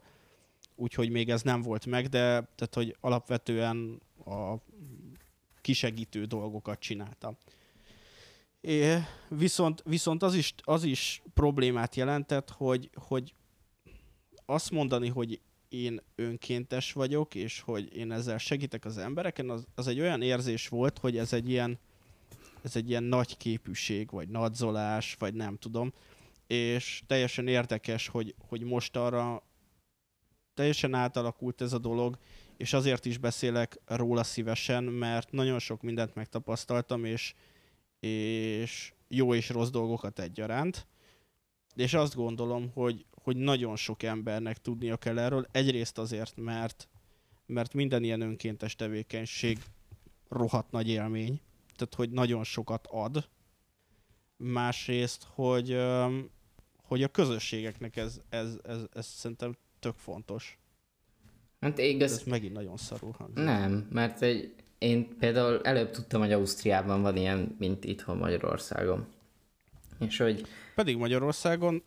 [0.74, 4.54] úgyhogy még ez nem volt meg, de tehát, hogy alapvetően a
[5.60, 7.36] kisegítő dolgokat csináltam.
[8.60, 8.96] É,
[9.28, 13.34] viszont, viszont az, is, az is problémát jelentett, hogy, hogy
[14.46, 15.40] azt mondani, hogy
[15.70, 20.68] én önkéntes vagyok, és hogy én ezzel segítek az embereken, az, az egy olyan érzés
[20.68, 21.78] volt, hogy ez egy ilyen,
[22.62, 25.92] ez egy ilyen nagy képűség, vagy nadzolás, vagy nem tudom.
[26.46, 29.42] És teljesen érdekes, hogy, hogy most arra
[30.54, 32.18] teljesen átalakult ez a dolog,
[32.56, 37.34] és azért is beszélek róla szívesen, mert nagyon sok mindent megtapasztaltam, és,
[38.00, 40.86] és jó és rossz dolgokat egyaránt.
[41.74, 45.46] És azt gondolom, hogy, hogy nagyon sok embernek tudnia kell erről.
[45.52, 46.88] Egyrészt azért, mert,
[47.46, 49.58] mert minden ilyen önkéntes tevékenység
[50.28, 51.40] rohadt nagy élmény.
[51.76, 53.28] Tehát, hogy nagyon sokat ad.
[54.36, 55.78] Másrészt, hogy,
[56.82, 60.58] hogy a közösségeknek ez, ez, ez, ez szerintem tök fontos.
[61.60, 62.12] Hát igaz...
[62.12, 63.44] Ez megint nagyon szarul hangzik.
[63.44, 69.06] Nem, mert egy, én például előbb tudtam, hogy Ausztriában van ilyen, mint itthon Magyarországon.
[69.98, 70.46] És hogy...
[70.74, 71.82] Pedig Magyarországon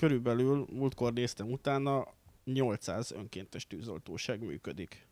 [0.00, 2.06] körülbelül, múltkor néztem utána,
[2.44, 5.06] 800 önkéntes tűzoltóság működik.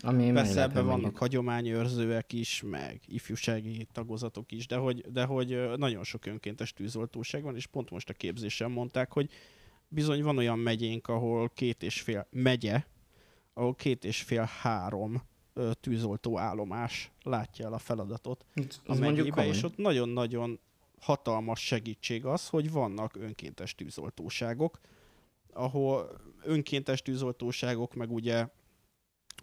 [0.00, 1.18] Ami Persze ebben vannak mondjuk.
[1.18, 7.56] hagyományőrzőek is, meg ifjúsági tagozatok is, de hogy, de hogy nagyon sok önkéntes tűzoltóság van,
[7.56, 9.30] és pont most a képzésen mondták, hogy
[9.88, 12.82] bizony van olyan megyénk, ahol két és fél megye,
[13.54, 15.22] ahol két és fél három
[15.80, 20.60] tűzoltó állomás látja el a feladatot a Az mondjuk megyébe, és ott nagyon-nagyon
[21.00, 24.80] hatalmas segítség az, hogy vannak önkéntes tűzoltóságok,
[25.52, 28.48] ahol önkéntes tűzoltóságok, meg ugye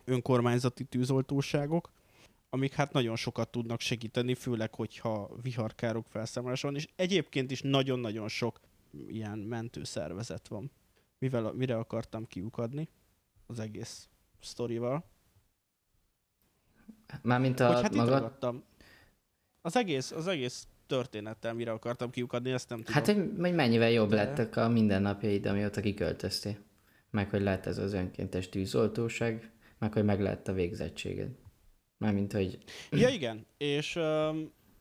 [0.05, 1.91] önkormányzati tűzoltóságok,
[2.49, 8.27] amik hát nagyon sokat tudnak segíteni, főleg, hogyha viharkárok felszámolása van, és egyébként is nagyon-nagyon
[8.27, 8.59] sok
[9.07, 10.71] ilyen mentőszervezet van.
[11.17, 12.89] Mivel, mire akartam kiukadni
[13.45, 14.09] az egész
[14.41, 15.05] sztorival?
[17.21, 18.37] Mármint Hogy a hát itt maga...
[19.61, 22.93] Az egész, az egész történettel mire akartam kiukadni, ezt nem tudom.
[22.93, 26.57] Hát, hogy, hogy mennyivel jobb De- lettek a mindennapjaid, amióta kiköltöztél.
[27.09, 31.29] Meg, hogy lett ez az önkéntes tűzoltóság, meg, hogy meg lett a végzettséged.
[31.97, 32.57] Mármint, hogy
[32.91, 33.99] Ja igen, és,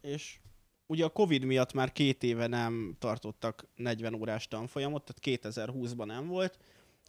[0.01, 0.39] és
[0.87, 6.27] ugye a Covid miatt már két éve nem tartottak 40 órás tanfolyamot, tehát 2020-ban nem
[6.27, 6.59] volt,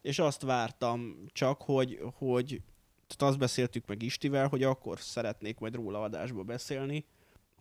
[0.02, 2.62] és azt vártam csak, hogy, hogy
[3.08, 7.06] tehát azt beszéltük meg Istivel, hogy akkor szeretnék majd róla adásba beszélni,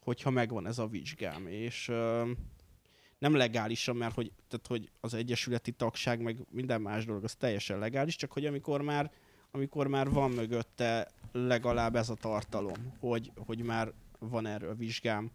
[0.07, 1.87] hogyha megvan ez a vizsgám, és
[3.19, 7.79] nem legálisan, mert hogy, tehát, hogy az egyesületi tagság, meg minden más dolog, az teljesen
[7.79, 9.11] legális, csak hogy amikor már,
[9.51, 15.31] amikor már van mögötte legalább ez a tartalom, hogy, hogy már van erről vizsgám,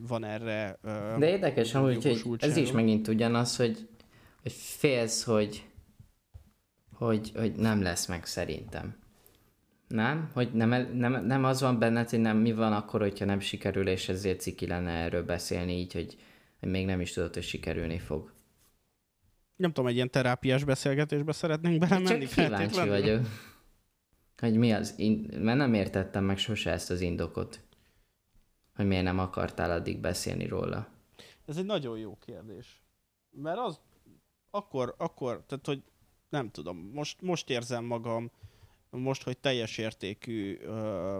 [0.00, 3.88] van erre ö, De érdekes amúgy, hogy ez is megint ugyanaz, hogy,
[4.42, 5.68] hogy félsz, hogy,
[6.92, 9.03] hogy, hogy nem lesz meg szerintem.
[9.94, 10.30] Nem?
[10.32, 13.88] Hogy nem, nem, nem az van benned, hogy nem mi van akkor, hogyha nem sikerül,
[13.88, 16.16] és ezért ciki lenne erről beszélni így, hogy,
[16.60, 18.32] még nem is tudod, hogy sikerülni fog.
[19.56, 22.26] Nem tudom, egy ilyen terápiás beszélgetésbe szeretnénk Csak belemenni.
[22.26, 22.92] kíváncsi feltétlenül?
[22.92, 23.26] vagyok.
[24.36, 27.60] Hogy mi az, in- mert nem értettem meg sose ezt az indokot.
[28.74, 30.88] Hogy miért nem akartál addig beszélni róla.
[31.46, 32.82] Ez egy nagyon jó kérdés.
[33.30, 33.80] Mert az
[34.50, 35.82] akkor, akkor, tehát hogy
[36.28, 38.30] nem tudom, most, most érzem magam,
[38.96, 41.18] most, hogy teljes értékű ö,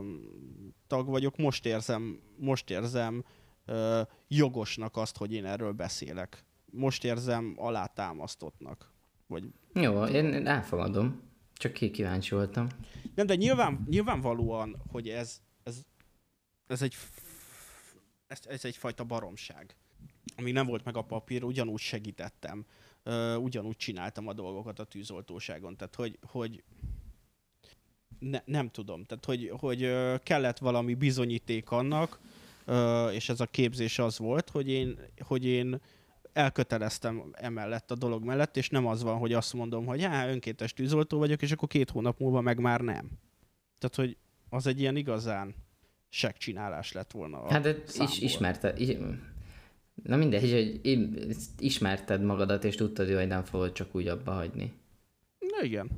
[0.87, 3.25] tag vagyok, most érzem, most érzem
[3.65, 6.45] ö, jogosnak azt, hogy én erről beszélek.
[6.71, 8.93] Most érzem alátámasztottnak.
[9.27, 11.23] Vagy Jó, én elfogadom.
[11.55, 12.67] Csak ki kíváncsi voltam.
[13.15, 15.81] Nem, de nyilván, nyilvánvalóan, hogy ez, ez,
[16.67, 16.95] ez egy
[18.27, 19.77] ez, ez egyfajta baromság.
[20.37, 22.67] Amíg nem volt meg a papír, ugyanúgy segítettem.
[23.39, 25.77] Ugyanúgy csináltam a dolgokat a tűzoltóságon.
[25.77, 26.63] Tehát, hogy, hogy
[28.31, 29.05] ne, nem tudom.
[29.05, 32.21] Tehát, hogy, hogy kellett valami bizonyíték annak,
[33.13, 35.81] és ez a képzés az volt, hogy én, hogy én
[36.33, 40.73] elköteleztem emellett a dolog mellett, és nem az van, hogy azt mondom, hogy hát önkéntes
[40.73, 43.11] tűzoltó vagyok, és akkor két hónap múlva meg már nem.
[43.79, 44.17] Tehát, hogy
[44.49, 45.55] az egy ilyen igazán
[46.09, 48.81] segcsinálás lett volna a Hát de is, ismerted.
[48.81, 48.97] Is,
[50.03, 50.81] na mindegy, hogy
[51.59, 54.73] ismerted magadat, és tudtad, hogy nem fogod csak úgy abba hagyni.
[55.39, 55.91] Na igen,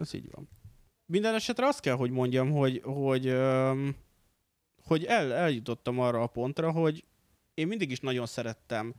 [0.00, 0.48] ez így van.
[1.10, 3.36] Minden esetre azt kell, hogy mondjam, hogy, hogy,
[4.82, 7.04] hogy el, eljutottam arra a pontra, hogy
[7.54, 8.94] én mindig is nagyon szerettem,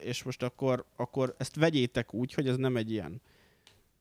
[0.00, 3.20] és most akkor, akkor ezt vegyétek úgy, hogy ez nem egy ilyen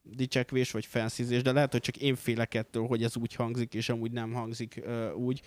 [0.04, 3.90] dicsekvés vagy fenszízés, de lehet, hogy csak én félek ettől, hogy ez úgy hangzik, és
[3.90, 4.82] amúgy nem hangzik
[5.16, 5.42] úgy.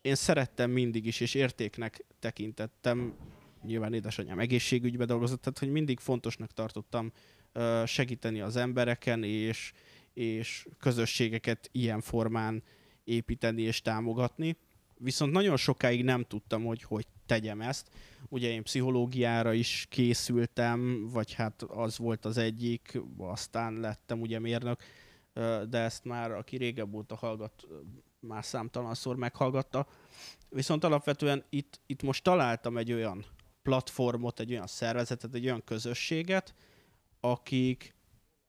[0.00, 3.14] Én szerettem mindig is, és értéknek tekintettem,
[3.62, 7.12] nyilván édesanyám egészségügybe dolgozott, tehát hogy mindig fontosnak tartottam
[7.84, 9.72] segíteni az embereken, és,
[10.14, 12.62] és közösségeket ilyen formán
[13.04, 14.56] építeni és támogatni.
[14.98, 17.90] Viszont nagyon sokáig nem tudtam, hogy hogy tegyem ezt.
[18.28, 24.82] Ugye én pszichológiára is készültem, vagy hát az volt az egyik, aztán lettem ugye mérnök,
[25.68, 27.66] de ezt már aki régebb óta hallgat,
[28.20, 29.86] már számtalanszor meghallgatta.
[30.48, 33.24] Viszont alapvetően itt, itt most találtam egy olyan
[33.62, 36.54] platformot, egy olyan szervezetet, egy olyan közösséget,
[37.20, 37.94] akik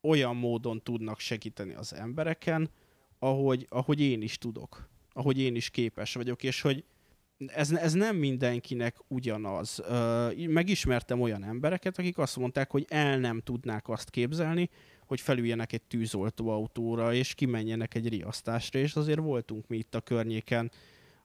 [0.04, 2.70] olyan módon tudnak segíteni az embereken,
[3.20, 6.84] ahogy, ahogy én is tudok, ahogy én is képes vagyok, és hogy
[7.48, 9.84] ez, ez nem mindenkinek ugyanaz.
[10.48, 14.70] Megismertem olyan embereket, akik azt mondták, hogy el nem tudnák azt képzelni,
[15.06, 20.72] hogy felüljenek egy tűzoltóautóra, és kimenjenek egy riasztásra, és azért voltunk mi itt a környéken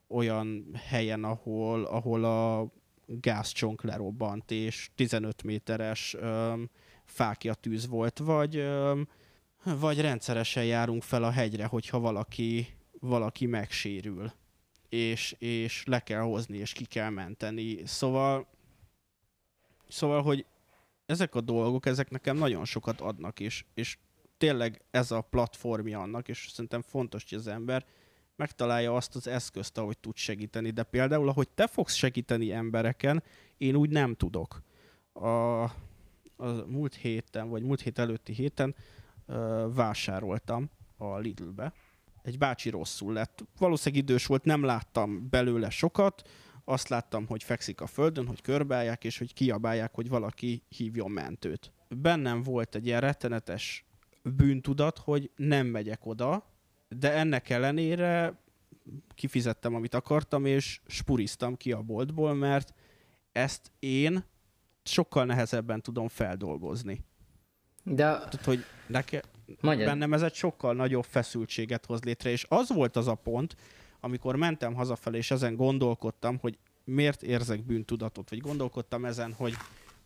[0.07, 2.71] olyan helyen, ahol, ahol a
[3.05, 6.69] gázcsonk lerobbant, és 15 méteres öm,
[7.09, 8.69] fákja tűz volt, vagy,
[9.63, 12.67] vagy rendszeresen járunk fel a hegyre, hogyha valaki,
[12.99, 14.31] valaki megsérül,
[14.89, 17.85] és, és le kell hozni, és ki kell menteni.
[17.85, 18.47] Szóval,
[19.87, 20.45] szóval, hogy
[21.05, 23.97] ezek a dolgok, ezek nekem nagyon sokat adnak, és, és
[24.37, 27.85] tényleg ez a platformja annak, és szerintem fontos, hogy az ember
[28.35, 30.69] megtalálja azt az eszközt, ahogy tud segíteni.
[30.69, 33.23] De például, ahogy te fogsz segíteni embereken,
[33.57, 34.61] én úgy nem tudok.
[35.13, 35.63] A,
[36.39, 38.75] a múlt héten, vagy múlt hét előtti héten
[39.25, 41.73] ö, vásároltam a Lidlbe.
[42.21, 43.45] Egy bácsi rosszul lett.
[43.57, 46.29] Valószínűleg idős volt, nem láttam belőle sokat,
[46.65, 51.71] azt láttam, hogy fekszik a földön, hogy körbeállják, és hogy kiabálják, hogy valaki hívjon mentőt.
[51.87, 53.85] Bennem volt egy ilyen rettenetes
[54.23, 56.45] bűntudat, hogy nem megyek oda,
[56.89, 58.39] de ennek ellenére
[59.15, 62.73] kifizettem, amit akartam, és spuriztam ki a boltból, mert
[63.31, 64.23] ezt én
[64.89, 67.03] sokkal nehezebben tudom feldolgozni.
[67.83, 69.23] De Tehát, hogy neke,
[69.61, 69.85] Magyar.
[69.85, 73.55] bennem ez egy sokkal nagyobb feszültséget hoz létre, és az volt az a pont,
[73.99, 79.53] amikor mentem hazafelé, és ezen gondolkodtam, hogy miért érzek bűntudatot, vagy gondolkodtam ezen, hogy,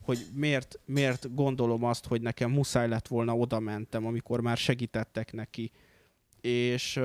[0.01, 5.34] hogy miért, miért gondolom azt, hogy nekem muszáj lett volna oda mentem, amikor már segítettek
[5.34, 5.71] neki.
[6.41, 6.99] És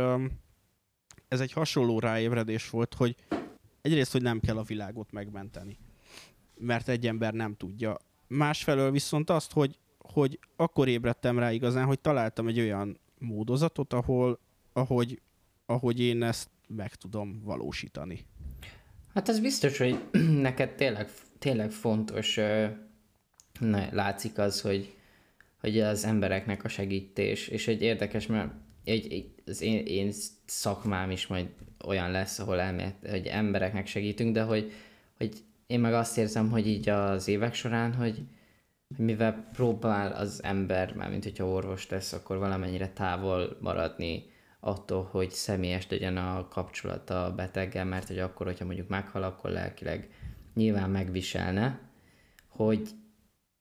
[1.29, 3.17] ez egy hasonló ráébredés volt, hogy
[3.81, 5.79] egyrészt, hogy nem kell a világot megmenteni,
[6.59, 7.97] mert egy ember nem tudja.
[8.27, 14.39] Másfelől viszont azt, hogy, hogy akkor ébredtem rá igazán, hogy találtam egy olyan módozatot, ahol,
[14.73, 15.21] ahogy,
[15.67, 18.25] ahogy én ezt meg tudom valósítani.
[19.15, 20.05] Hát ez biztos, hogy
[20.49, 22.37] neked tényleg, tényleg fontos,
[23.61, 24.95] na, látszik az, hogy,
[25.61, 28.51] hogy az embereknek a segítés, és egy érdekes, mert
[28.85, 30.13] egy, egy, az én, én
[30.45, 31.49] szakmám is majd
[31.85, 34.73] olyan lesz, ahol elmélet, hogy embereknek segítünk, de hogy,
[35.17, 35.33] hogy
[35.69, 38.23] én meg azt érzem, hogy így az évek során, hogy,
[38.97, 44.25] hogy mivel próbál az ember, mármint hogyha orvos tesz, akkor valamennyire távol maradni
[44.61, 49.51] attól, hogy személyes legyen a kapcsolata a beteggel, mert hogy akkor, hogyha mondjuk meghal, akkor
[49.51, 50.11] lelkileg
[50.55, 51.81] nyilván megviselne,
[52.49, 52.89] hogy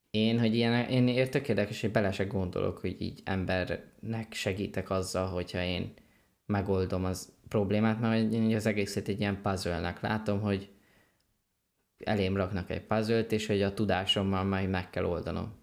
[0.10, 5.28] én, hogy ilyen, én értek érdekes, hogy bele se gondolok, hogy így embernek segítek azzal,
[5.28, 5.94] hogyha én
[6.46, 10.70] megoldom az problémát, mert én az egészet egy ilyen puzzle-nek látom, hogy
[11.98, 15.56] elém raknak egy puzzle és hogy a tudásommal majd meg kell oldanom.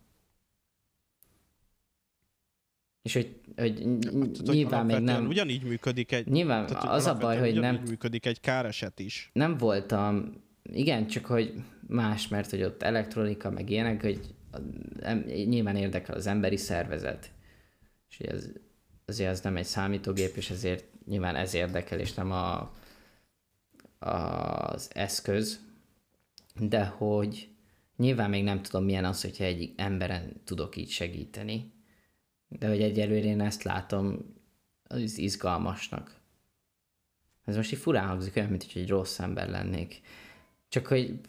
[3.03, 5.27] És hogy, hogy hogy nyilván még alapvetően nem...
[5.27, 9.31] Ugyanígy működik egy, Nyilván tehát, az a baj, hogy nem, működik egy káreset is.
[9.33, 11.55] nem voltam, igen, csak hogy
[11.87, 14.21] más, mert hogy ott elektronika, meg ilyenek, hogy
[15.03, 15.13] a-
[15.45, 17.31] nyilván érdekel az emberi szervezet.
[18.11, 18.49] És hogy ez,
[19.07, 22.73] azért az nem egy számítógép, és ezért nyilván ez érdekel, és nem a,
[23.99, 25.61] az eszköz.
[26.61, 27.49] De hogy
[27.97, 31.73] nyilván még nem tudom milyen az, hogyha egy emberen tudok így segíteni.
[32.49, 34.19] De hogy egyelőre én ezt látom
[34.83, 36.21] az izgalmasnak.
[37.45, 40.01] Ez most így furán hangzik, olyan, mint hogy egy rossz ember lennék.
[40.69, 41.21] Csak hogy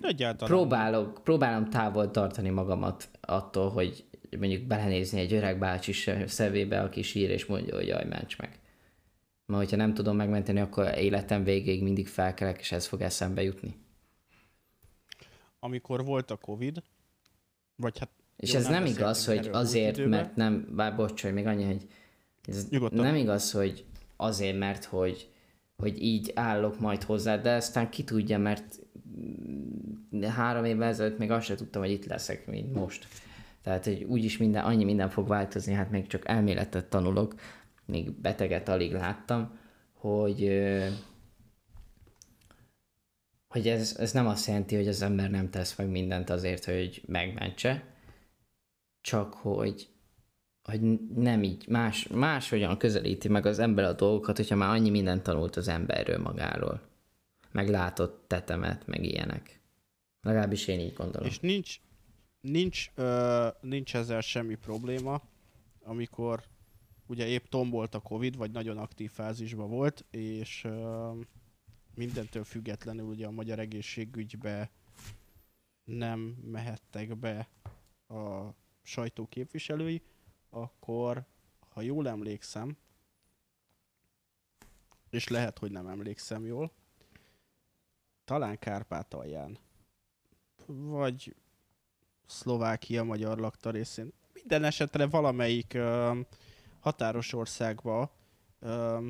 [0.00, 0.54] Egyáltalán.
[0.54, 4.04] próbálok, próbálom távol tartani magamat attól, hogy
[4.38, 5.92] mondjuk belenézni egy öreg bácsi
[6.26, 8.60] szemébe, aki sír és mondja, hogy jaj, ments meg.
[9.46, 13.85] Mert hogyha nem tudom megmenteni, akkor életem végéig mindig felkelek, és ez fog eszembe jutni.
[15.60, 16.82] Amikor volt a Covid,
[17.76, 20.10] vagy hát És Jó, ez nem nem igaz, hogy azért, időben.
[20.10, 21.86] mert nem, bár bocs, hogy még annyi, hogy
[22.44, 23.04] ez Nyugodtan.
[23.04, 23.84] nem igaz, hogy
[24.16, 25.30] azért, mert hogy,
[25.76, 28.78] hogy így állok majd hozzá, de aztán ki tudja, mert
[30.22, 33.06] három évvel ezelőtt még azt sem tudtam, hogy itt leszek, mint most.
[33.62, 37.34] Tehát, hogy úgyis minden, annyi minden fog változni, hát még csak elméletet tanulok,
[37.84, 39.58] még beteget alig láttam,
[39.92, 40.62] hogy,
[43.48, 47.02] hogy ez, ez nem azt jelenti, hogy az ember nem tesz meg mindent azért, hogy
[47.06, 47.94] megmentse,
[49.00, 49.88] csak hogy,
[50.62, 50.80] hogy
[51.14, 55.56] nem így, más, máshogyan közelíti meg az ember a dolgokat, hogyha már annyi mindent tanult
[55.56, 56.80] az emberről magáról.
[57.52, 59.60] Meg látott tetemet, meg ilyenek.
[60.20, 61.28] Legalábbis én így gondolom.
[61.28, 61.80] És nincs,
[62.40, 65.22] nincs, ö, nincs ezzel semmi probléma,
[65.82, 66.42] amikor
[67.06, 71.10] ugye épp tombolt a Covid, vagy nagyon aktív fázisban volt, és ö,
[71.96, 74.70] mindentől függetlenül ugye a magyar egészségügybe
[75.84, 77.48] nem mehettek be
[78.08, 80.02] a sajtó képviselői,
[80.50, 81.24] akkor,
[81.68, 82.76] ha jól emlékszem,
[85.10, 86.72] és lehet, hogy nem emlékszem jól,
[88.24, 89.58] talán Kárpátalján,
[90.66, 91.34] vagy
[92.26, 94.12] Szlovákia magyar lakta részén.
[94.32, 96.20] Minden esetre valamelyik ö,
[96.80, 98.10] határos országba
[98.58, 99.08] ö,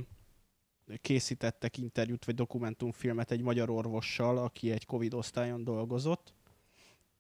[1.01, 6.35] készítettek interjút vagy dokumentumfilmet egy magyar orvossal, aki egy Covid osztályon dolgozott,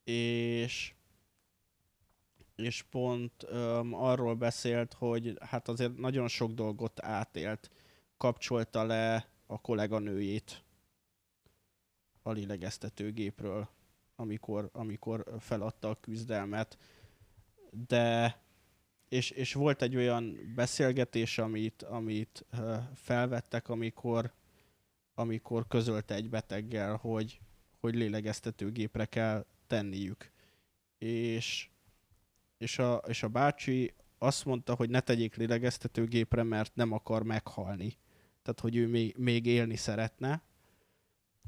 [0.04, 0.94] és
[2.56, 7.70] és pont öm, arról beszélt, hogy hát azért nagyon sok dolgot átélt.
[8.16, 10.62] Kapcsolta le a kolléganőjét
[12.22, 13.68] a lélegeztetőgépről,
[14.16, 16.78] amikor, amikor feladta a küzdelmet.
[17.86, 18.40] De
[19.08, 22.46] és, és volt egy olyan beszélgetés, amit, amit
[22.94, 24.32] felvettek, amikor,
[25.14, 27.40] amikor közölte egy beteggel, hogy,
[27.80, 30.30] hogy lélegeztetőgépre kell tenniük.
[30.98, 31.68] És,
[32.58, 37.96] és, a, és a bácsi azt mondta, hogy ne tegyék lélegeztetőgépre, mert nem akar meghalni.
[38.42, 40.42] Tehát, hogy ő még, még élni szeretne.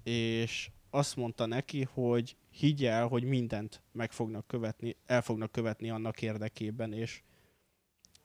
[0.02, 5.90] És azt mondta neki, hogy higgy el, hogy mindent meg fognak követni, el fognak követni
[5.90, 7.22] annak érdekében, és,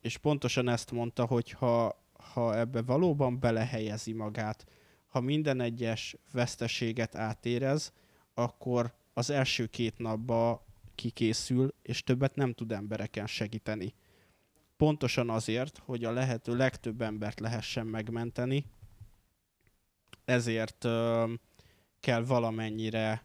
[0.04, 4.66] és pontosan ezt mondta, hogy ha, ha ebbe valóban belehelyezi magát,
[5.08, 7.94] ha minden egyes veszteséget átérez,
[8.34, 10.60] akkor az első két napban
[10.96, 13.94] kikészül, és többet nem tud embereken segíteni.
[14.78, 18.66] Pontosan azért, hogy a lehető legtöbb embert lehessen megmenteni,
[20.26, 21.34] ezért ö,
[22.00, 23.24] kell valamennyire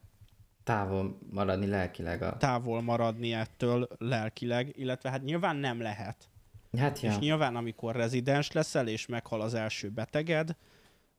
[0.63, 2.37] Távol maradni lelkileg a...
[2.37, 6.29] távol maradni ettől lelkileg, illetve hát nyilván nem lehet.
[6.77, 7.11] Hát ja.
[7.11, 10.57] És nyilván, amikor rezidens leszel, és meghal az első beteged,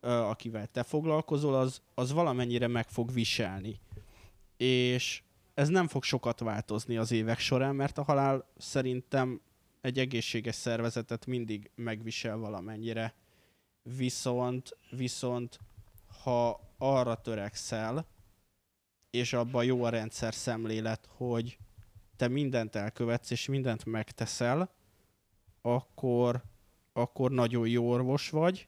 [0.01, 3.79] akivel te foglalkozol, az, az valamennyire meg fog viselni.
[4.57, 5.21] És
[5.53, 9.41] ez nem fog sokat változni az évek során, mert a halál szerintem
[9.81, 13.13] egy egészséges szervezetet mindig megvisel valamennyire.
[13.83, 15.59] Viszont, viszont
[16.23, 18.05] ha arra törekszel,
[19.11, 21.57] és abban jó a rendszer szemlélet, hogy
[22.15, 24.69] te mindent elkövetsz, és mindent megteszel,
[25.75, 26.43] akkor,
[26.93, 28.67] akkor nagyon jó orvos vagy,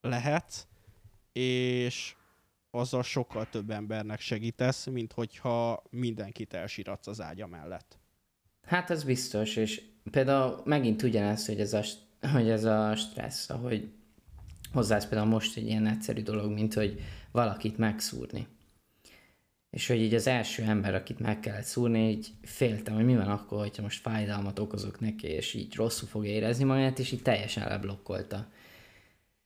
[0.00, 0.66] lehetsz,
[1.32, 2.14] és
[2.70, 7.98] azzal sokkal több embernek segítesz, mint hogyha mindenkit elsiratsz az ágya mellett.
[8.62, 11.82] Hát ez biztos, és például megint ugyanez, hogy ez a,
[12.32, 13.92] hogy ez a stressz, ahogy
[14.72, 17.00] hozzász például most egy ilyen egyszerű dolog, mint hogy
[17.30, 18.46] valakit megszúrni.
[19.70, 23.28] És hogy így az első ember, akit meg kellett szúrni, így féltem, hogy mi van
[23.28, 27.68] akkor, hogyha most fájdalmat okozok neki, és így rosszul fog érezni magát, és így teljesen
[27.68, 28.48] leblokkolta.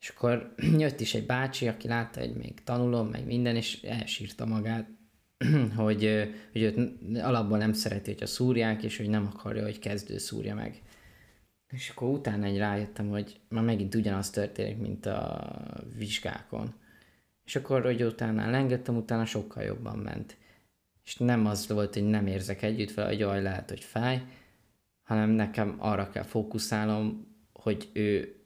[0.00, 4.46] És akkor jött is egy bácsi, aki látta, hogy még tanulom, meg minden, és elsírta
[4.46, 4.88] magát,
[5.76, 6.78] hogy, hogy őt
[7.18, 10.82] alapból nem szereti, hogyha szúrják, és hogy nem akarja, hogy kezdő szúrja meg.
[11.72, 15.50] És akkor utána egy rájöttem, hogy már megint ugyanaz történik, mint a
[15.96, 16.74] vizsgákon.
[17.44, 20.36] És akkor, hogy utána lengettem, utána sokkal jobban ment.
[21.04, 24.22] És nem az volt, hogy nem érzek együtt vele, hogy jaj, lehet, hogy fáj,
[25.02, 28.38] hanem nekem arra kell fókuszálnom, hogy ő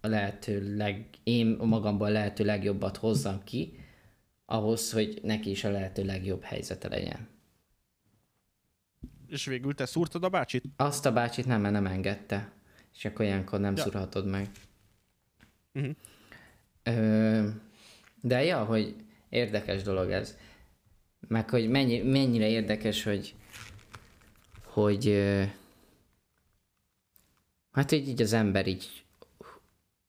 [0.00, 3.76] a lehető leg, én magamban a lehető legjobbat hozzam ki,
[4.46, 7.28] ahhoz, hogy neki is a lehető legjobb helyzete legyen.
[9.26, 10.64] És végül te szúrtad a bácsit?
[10.76, 12.52] Azt a bácsit nem, mert nem engedte.
[12.94, 13.82] És akkor ilyenkor nem Ja.
[13.82, 14.50] szurhatod meg.
[15.72, 15.90] Mhm.
[16.82, 17.48] Ö,
[18.22, 18.94] de ja, hogy
[19.28, 20.38] érdekes dolog ez.
[21.28, 23.34] Meg hogy mennyi, mennyire érdekes, hogy
[24.64, 25.22] hogy
[27.72, 29.04] hát hogy így az ember így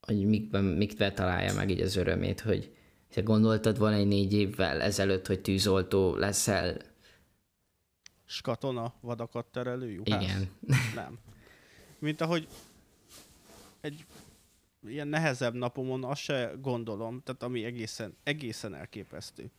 [0.06, 2.76] hogy mikben, mikben találja meg így az örömét, hogy
[3.10, 6.78] te gondoltad volna egy négy évvel ezelőtt, hogy tűzoltó leszel?
[8.26, 10.24] S katona, vadakat terelő juhász?
[10.24, 10.50] Igen.
[10.96, 11.20] Nem.
[12.00, 12.48] Mint ahogy
[13.82, 14.06] egy
[14.86, 19.52] ilyen nehezebb napomon azt se gondolom, tehát ami egészen, egészen elképesztő.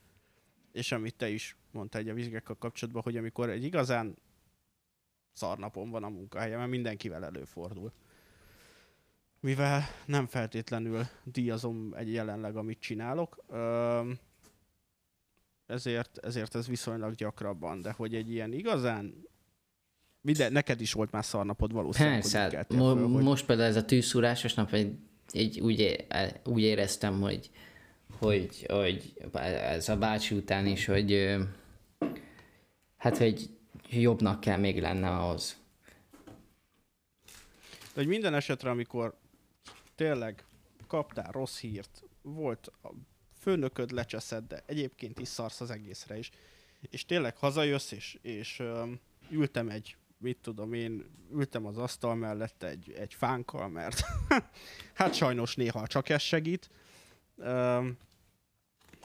[0.72, 4.16] És amit te is mondtál egy a vizsgákkal kapcsolatban, hogy amikor egy igazán
[5.32, 7.92] szarnapom van a munkahelyemen, mindenkivel előfordul.
[9.40, 13.44] Mivel nem feltétlenül díjazom egy jelenleg, amit csinálok,
[15.66, 19.28] ezért, ezért ez viszonylag gyakrabban, de hogy egy ilyen igazán
[20.20, 23.68] minden, neked is volt már szarnapod valószínűleg, Persze, hogy hát mo- föl, hogy most például
[23.68, 24.98] ez a tűzszúrásos nap, egy,
[25.30, 26.06] egy úgy,
[26.44, 27.50] úgy éreztem, hogy,
[28.18, 31.36] hogy, hogy ez a bácsi után is, hogy
[32.96, 33.50] hát, hogy
[33.90, 35.62] jobbnak kell még lenne ahhoz.
[37.94, 39.18] De hogy minden esetre, amikor
[39.94, 40.44] tényleg
[40.86, 42.88] kaptál rossz hírt, volt a
[43.40, 46.30] főnököd lecseszed, de egyébként is szarsz az egészre is,
[46.80, 49.00] és tényleg hazajössz, és, és um,
[49.30, 54.00] ültem egy, mit tudom én, ültem az asztal mellett egy, egy fánkkal, mert
[54.94, 56.70] hát sajnos néha csak ez segít,
[57.36, 57.96] um,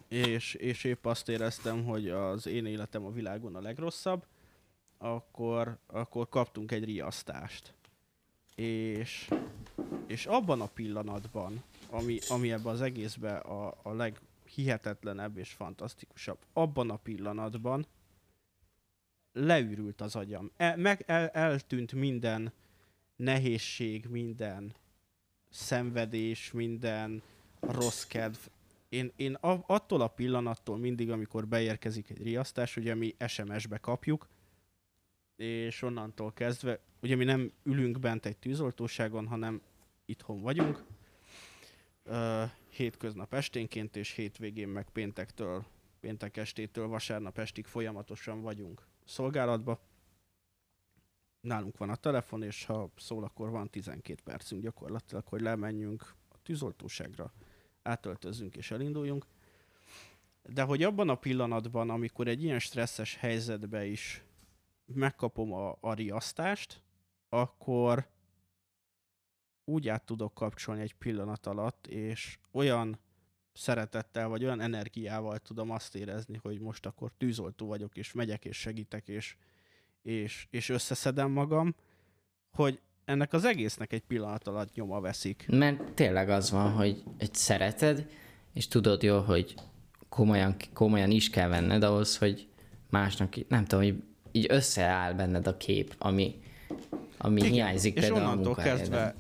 [0.08, 4.26] és, és épp azt éreztem, hogy az én életem a világon a legrosszabb,
[4.98, 7.74] akkor, akkor kaptunk egy riasztást.
[8.56, 9.30] És,
[10.08, 16.90] és abban a pillanatban, ami, ami ebben az egészben a, a leghihetetlenebb és fantasztikusabb, abban
[16.90, 17.86] a pillanatban
[19.40, 20.52] leürült az agyam.
[20.58, 22.54] El, meg el, eltűnt minden
[23.16, 24.76] nehézség, minden
[25.50, 27.22] szenvedés, minden
[27.60, 28.38] rossz kedv.
[28.90, 34.28] Én, én attól a pillanattól mindig, amikor beérkezik egy riasztás, ugye mi SMS-be kapjuk,
[35.36, 39.62] és onnantól kezdve, ugye mi nem ülünk bent egy tűzoltóságon, hanem
[40.06, 40.84] itthon vagyunk,
[42.70, 45.66] hétköznap esténként, és hétvégén meg péntektől,
[46.00, 49.80] péntek estétől vasárnap estig folyamatosan vagyunk szolgálatba.
[51.42, 56.36] Nálunk van a telefon, és ha szól, akkor van 12 percünk gyakorlatilag, hogy lemenjünk a
[56.44, 57.34] tűzoltóságra,
[57.82, 59.26] átöltözzünk és elinduljunk.
[60.44, 64.24] De hogy abban a pillanatban, amikor egy ilyen stresszes helyzetbe is
[64.86, 66.82] megkapom a, a riasztást,
[67.30, 68.08] akkor
[69.64, 73.00] úgy át tudok kapcsolni egy pillanat alatt, és olyan
[73.60, 78.58] szeretettel, vagy olyan energiával tudom azt érezni, hogy most akkor tűzoltó vagyok, és megyek, és
[78.58, 79.36] segítek, és,
[80.02, 81.76] és, és összeszedem magam,
[82.52, 85.46] hogy ennek az egésznek egy pillanat alatt nyoma veszik.
[85.50, 88.08] Mert tényleg az van, hogy egy szereted,
[88.54, 89.54] és tudod jó, hogy
[90.10, 92.48] komolyan, komolyan is kell venned ahhoz, hogy
[92.90, 96.42] másnak, nem tudom, hogy így összeáll benned a kép, ami,
[97.18, 99.16] ami Igen, hiányzik és onnantól kezdve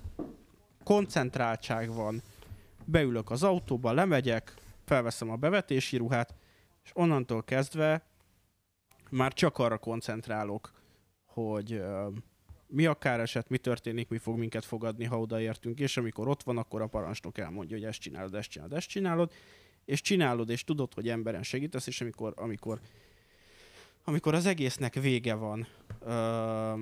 [0.83, 2.21] koncentráltság van,
[2.91, 4.53] beülök az autóba, lemegyek,
[4.85, 6.35] felveszem a bevetési ruhát,
[6.83, 8.03] és onnantól kezdve
[9.09, 10.71] már csak arra koncentrálok,
[11.25, 11.81] hogy
[12.67, 16.57] mi a káreset, mi történik, mi fog minket fogadni, ha odaértünk, és amikor ott van,
[16.57, 19.31] akkor a parancsnok elmondja, hogy ezt csinálod, ezt csinálod, ezt csinálod,
[19.85, 22.79] és csinálod, és tudod, hogy emberen segítesz, és amikor, amikor,
[24.03, 25.67] amikor az egésznek vége van,
[26.01, 26.79] uh,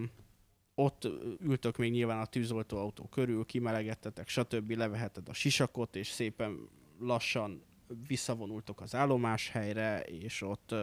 [0.80, 1.07] ott
[1.39, 4.71] ültök még nyilván a tűzoltóautó körül, kimelegettetek, stb.
[4.71, 6.69] leveheted a sisakot, és szépen
[6.99, 7.63] lassan
[8.07, 10.80] visszavonultok az állomáshelyre, és ott uh,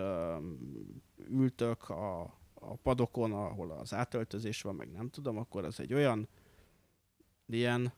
[1.31, 2.23] ültök a,
[2.55, 6.29] a padokon, ahol az átöltözés van, meg nem tudom, akkor az egy olyan
[7.47, 7.93] ilyen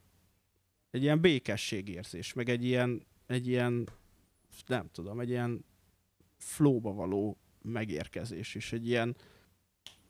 [0.91, 3.89] egy ilyen békességérzés, meg egy ilyen, egy ilyen
[4.67, 5.65] nem tudom, egy ilyen
[6.37, 9.17] flóba való megérkezés, és egy ilyen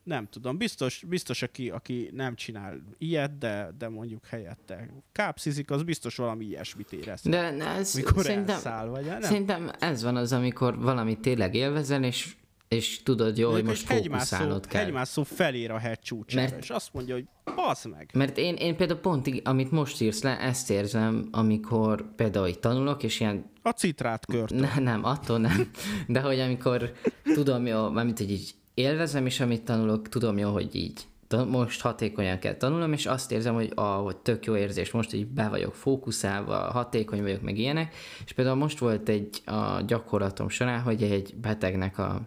[0.06, 5.82] nem tudom, biztos, biztos aki, aki nem csinál ilyet, de, de mondjuk helyette kápszizik, az
[5.82, 7.20] biztos valami ilyesmit érez.
[7.22, 9.20] De ez mikor szerintem, elszáll, vagy nem?
[9.20, 12.34] Szerintem ez van az, amikor valamit tényleg élvezel, és
[12.68, 14.82] és tudod jó, hogy most fókuszálnod kell.
[14.82, 18.10] Hegymászó felér a hegy csúcsára, mert, és azt mondja, hogy basz meg.
[18.14, 23.02] Mert én, én például pont, amit most írsz le, ezt érzem, amikor például hogy tanulok,
[23.02, 23.50] és ilyen...
[23.62, 24.54] A citrát kört.
[24.54, 25.70] Ne, nem, attól nem.
[26.06, 26.92] De hogy amikor
[27.34, 31.06] tudom jó, mármint, hogy így élvezem, és amit tanulok, tudom jó, hogy így
[31.48, 35.26] most hatékonyan kell tanulnom, és azt érzem, hogy, ah, hogy tök jó érzés, most így
[35.26, 40.80] be vagyok fókuszálva, hatékony vagyok, meg ilyenek, és például most volt egy a gyakorlatom során,
[40.80, 42.20] hogy egy betegnek a,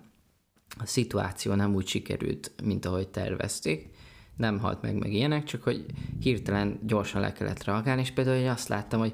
[0.80, 3.90] a szituáció nem úgy sikerült, mint ahogy tervezték,
[4.38, 5.86] nem halt meg, meg ilyenek, csak hogy
[6.20, 9.14] hirtelen gyorsan le kellett reagálni, és például hogy azt láttam, hogy,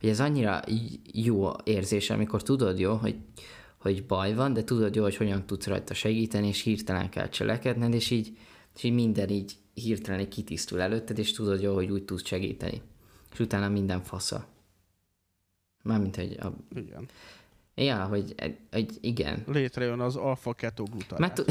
[0.00, 0.60] hogy ez annyira
[1.12, 3.16] jó érzés, amikor tudod jó, hogy
[3.82, 7.94] hogy baj van, de tudod jó, hogy hogyan tudsz rajta segíteni, és hirtelen kell cselekedned,
[7.94, 8.38] és így,
[8.76, 12.82] és így minden így hirtelen így kitisztul előtted, és tudod jó, hogy úgy tudsz segíteni.
[13.32, 14.46] És utána minden fasza.
[15.82, 16.52] Mármint, hogy a...
[16.74, 17.08] Igen.
[17.74, 18.34] Ja, hogy,
[18.70, 19.44] hogy igen.
[19.46, 21.18] Létrejön az alfa ketoglutarát.
[21.18, 21.44] Mert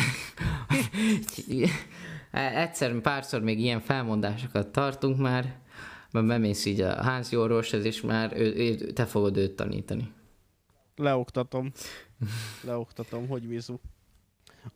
[2.55, 5.59] egyszer, párszor még ilyen felmondásokat tartunk már,
[6.11, 10.11] mert bemész így a házi orvoshoz, és már ő, ő, te fogod őt tanítani.
[11.01, 11.71] Leoktatom.
[12.63, 13.79] Leoktatom, hogy vízú.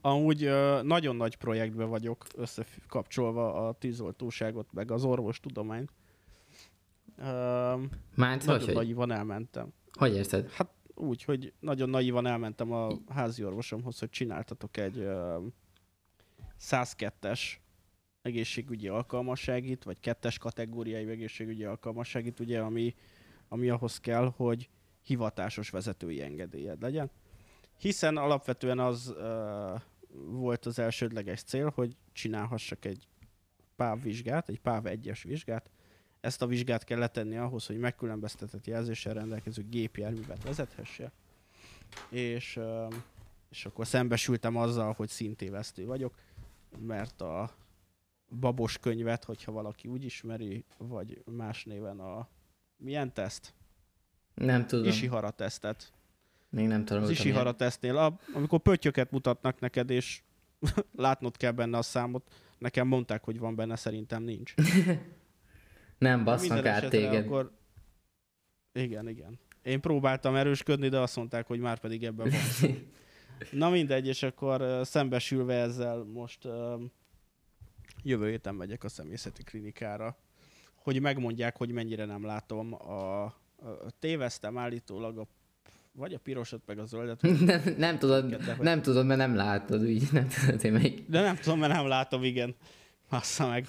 [0.02, 0.50] Amúgy
[0.84, 5.92] nagyon nagy projektben vagyok összekapcsolva a tűzoltóságot, meg az orvostudományt.
[8.16, 9.74] Mánt, nagyon hogy, naivan elmentem.
[9.92, 10.52] Hogy érted?
[10.52, 15.08] Hát úgy, hogy nagyon naivan elmentem a házi orvosomhoz, hogy csináltatok egy
[16.60, 17.42] 102-es
[18.22, 22.96] egészségügyi alkalmasságit, vagy kettes kategóriai egészségügyi alkalmasságit, ugye, ami,
[23.48, 24.70] ami ahhoz kell, hogy
[25.06, 27.12] hivatásos vezetői engedélyed legyen.
[27.78, 33.08] Hiszen alapvetően az uh, volt az elsődleges cél, hogy csinálhassak egy
[33.76, 35.70] PÁV vizsgát, egy PÁV 1-es vizsgát.
[36.20, 41.12] Ezt a vizsgát kell letenni ahhoz, hogy megkülönböztetett jelzéssel rendelkező gépjárművet vezethesse.
[42.10, 42.94] És, uh,
[43.50, 46.14] és akkor szembesültem azzal, hogy szintévesztő vagyok,
[46.78, 47.56] mert a
[48.40, 52.28] babos könyvet, hogyha valaki úgy ismeri, vagy más néven a
[52.78, 53.54] milyen teszt?
[54.36, 54.86] Nem tudom.
[54.86, 55.94] Ishihara tesztet.
[56.50, 57.04] Még nem tudom.
[57.04, 60.22] Az Ishihara tesztnél, amikor pöttyöket mutatnak neked, és
[60.96, 64.54] látnod kell benne a számot, nekem mondták, hogy van benne, szerintem nincs.
[65.98, 67.26] nem basznak át téged.
[67.26, 67.52] Akkor...
[68.74, 69.40] Igen, igen.
[69.62, 72.72] Én próbáltam erősködni, de azt mondták, hogy már pedig ebben van.
[73.52, 76.48] Na mindegy, és akkor szembesülve ezzel most
[78.04, 80.18] jövő héten megyek a személyzeti klinikára,
[80.76, 83.34] hogy megmondják, hogy mennyire nem látom a
[84.00, 85.28] téveztem állítólag a
[85.98, 87.22] vagy a pirosat, meg a zöldet.
[87.22, 91.04] Nem, nem tudod, de hogy- nem tudod, mert nem látod, úgy nem tudod, én meg...
[91.08, 92.56] De nem tudom, mert nem látom, igen.
[93.10, 93.68] Bassza meg.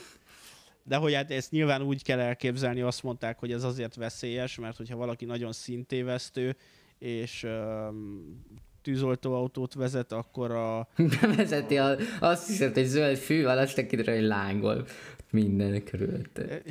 [0.82, 4.76] De hogy hát ezt nyilván úgy kell elképzelni, azt mondták, hogy ez azért veszélyes, mert
[4.76, 6.56] hogyha valaki nagyon szintévesztő,
[6.98, 8.44] és um,
[8.82, 10.88] tűzoltóautót vezet, akkor a,
[11.20, 14.86] Bevezeti, a, azt hiszed, hogy zöld fű, alatt kiderül, hogy lángol
[15.30, 16.62] minden körülötte.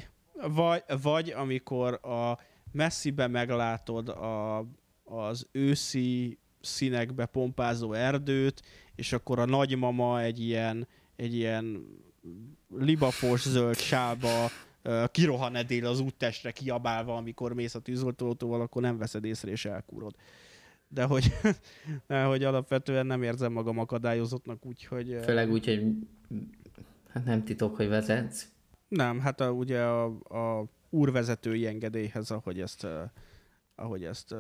[0.48, 2.38] vagy, vagy amikor a
[2.76, 4.58] messzibe meglátod a,
[5.04, 8.62] az őszi színekbe pompázó erdőt,
[8.96, 11.88] és akkor a nagymama egy ilyen, egy ilyen
[12.78, 14.50] libafos zöld sába
[15.12, 20.16] kirohan edél az úttestre kiabálva, amikor mész a tűzoltóautóval, akkor nem veszed észre és elkúrod.
[20.88, 21.34] De hogy,
[22.08, 25.20] de hogy alapvetően nem érzem magam akadályozottnak, úgyhogy...
[25.24, 25.86] Főleg úgy, hogy
[27.10, 28.48] hát nem titok, hogy vezetsz.
[28.88, 30.66] Nem, hát a, ugye a, a
[30.96, 32.88] úrvezetői engedélyhez, ahogy ezt,
[33.76, 34.36] ahogy ezt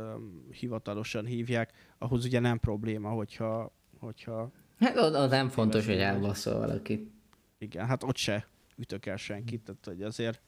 [0.51, 7.11] hivatalosan hívják, ahhoz ugye nem probléma, hogyha, hogyha Hát oda nem fontos, hogy elbaszol valakit.
[7.57, 8.47] igen, hát ott se
[8.77, 10.41] ütök el senkit, tehát hogy azért,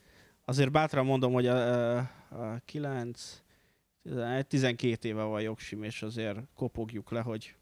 [0.46, 3.42] azért bátran mondom, hogy a, a 9,
[4.04, 7.56] 11, 12 éve van jogsim, és azért kopogjuk le, hogy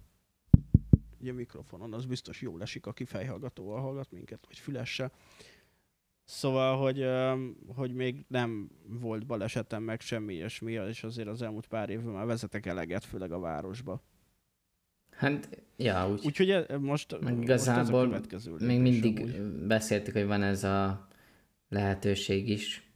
[1.19, 5.11] ugye mikrofonon az biztos jól esik, aki fejhallgatóval hallgat minket, vagy fülessel.
[6.25, 7.05] Szóval, hogy,
[7.75, 12.25] hogy még nem volt balesetem, meg semmi ilyesmi, és azért az elmúlt pár évben már
[12.25, 14.03] vezetek eleget, főleg a városba.
[15.11, 16.21] Hát, ja, úgy.
[16.25, 18.23] Úgyhogy e- most, Meg most ez a igazából
[18.59, 19.41] Még mindig amúgy.
[19.67, 21.07] beszéltük, hogy van ez a
[21.69, 22.91] lehetőség is,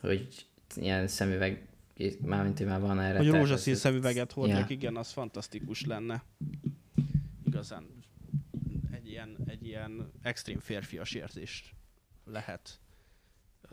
[0.00, 1.68] hogy ilyen szemüveg,
[2.20, 3.18] mármint, hogy már van erre.
[3.18, 4.76] Hogy rózsaszín szemüveget hordjak, Ja.
[4.76, 6.22] igen, az fantasztikus lenne.
[7.46, 7.86] Igazán
[8.92, 11.78] egy ilyen, egy ilyen extrém férfias érzést
[12.24, 12.80] lehet.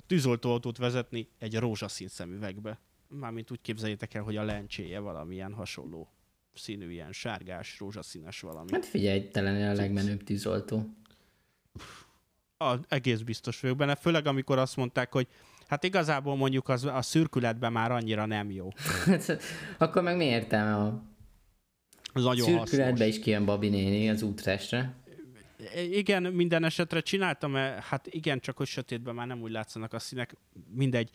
[0.08, 2.80] Tűzoltóautót vezetni egy rózsaszín szemüvegbe.
[3.08, 6.12] Mármint úgy képzeljétek el, hogy a lencséje valamilyen hasonló
[6.54, 8.72] színű, ilyen sárgás, rózsaszínes valami.
[8.72, 10.90] Hát figyelj, telen a legmenőbb tűzoltó.
[12.58, 15.28] A, egész biztos vagyok benne, főleg amikor azt mondták, hogy
[15.68, 18.70] hát igazából mondjuk az, a szürkületben már annyira nem jó.
[19.78, 21.04] Akkor meg mi értelme a
[22.14, 22.70] Az nagyon hasznos.
[22.70, 24.96] szürkületbe is kijön Babi néni az úttestre?
[25.76, 30.00] Igen, minden esetre csináltam, eh, hát igen, csak hogy sötétben már nem úgy látszanak a
[30.00, 30.36] színek,
[30.70, 31.10] mindegy.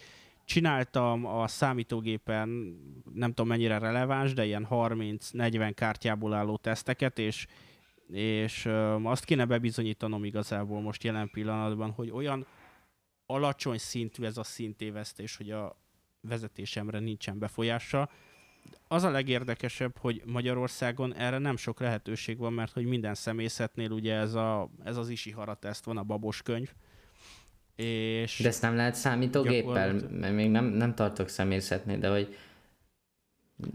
[0.45, 2.49] Csináltam a számítógépen,
[3.15, 7.47] nem tudom mennyire releváns, de ilyen 30-40 kártyából álló teszteket, és,
[8.13, 8.69] és
[9.03, 12.47] azt kéne bebizonyítanom igazából most jelen pillanatban, hogy olyan
[13.27, 15.77] alacsony szintű ez a szintévesztés, hogy a
[16.21, 18.11] vezetésemre nincsen befolyása.
[18.89, 24.15] Az a legérdekesebb, hogy Magyarországon erre nem sok lehetőség van, mert hogy minden személyzetnél ugye
[24.15, 26.71] ez, a, ez az Isihara teszt van, a babos könyv.
[27.77, 29.93] És De ezt nem lehet számítógéppel?
[30.11, 32.37] Mert még nem, nem tartok szemészetnél, de hogy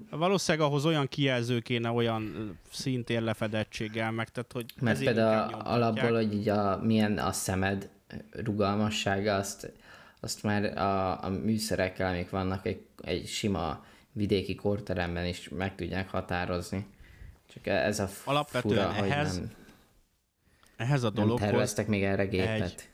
[0.09, 6.33] valószínűleg ahhoz olyan kijelző kéne, olyan szintén lefedettséggel meg, tehát hogy Mert például alapból, hogy
[6.33, 7.89] így a, milyen a szemed
[8.31, 9.71] rugalmassága, azt,
[10.19, 13.85] azt már a, a műszerekkel, amik vannak egy, egy sima
[14.18, 16.88] vidéki kórteremben is meg tudják határozni.
[17.53, 19.55] Csak ez a Alapvetően fura, ehhez hogy nem,
[20.76, 22.91] Ehhez a nem dologhoz terveztek még erre gépet.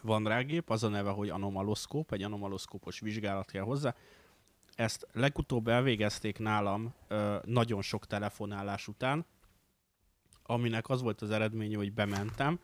[0.00, 3.94] van rá gép, az a neve, hogy anomaloszkóp, egy anomaloszkópos vizsgálat kell hozzá.
[4.74, 6.94] Ezt legutóbb elvégezték nálam
[7.44, 9.26] nagyon sok telefonálás után,
[10.42, 12.60] aminek az volt az eredménye, hogy bementem,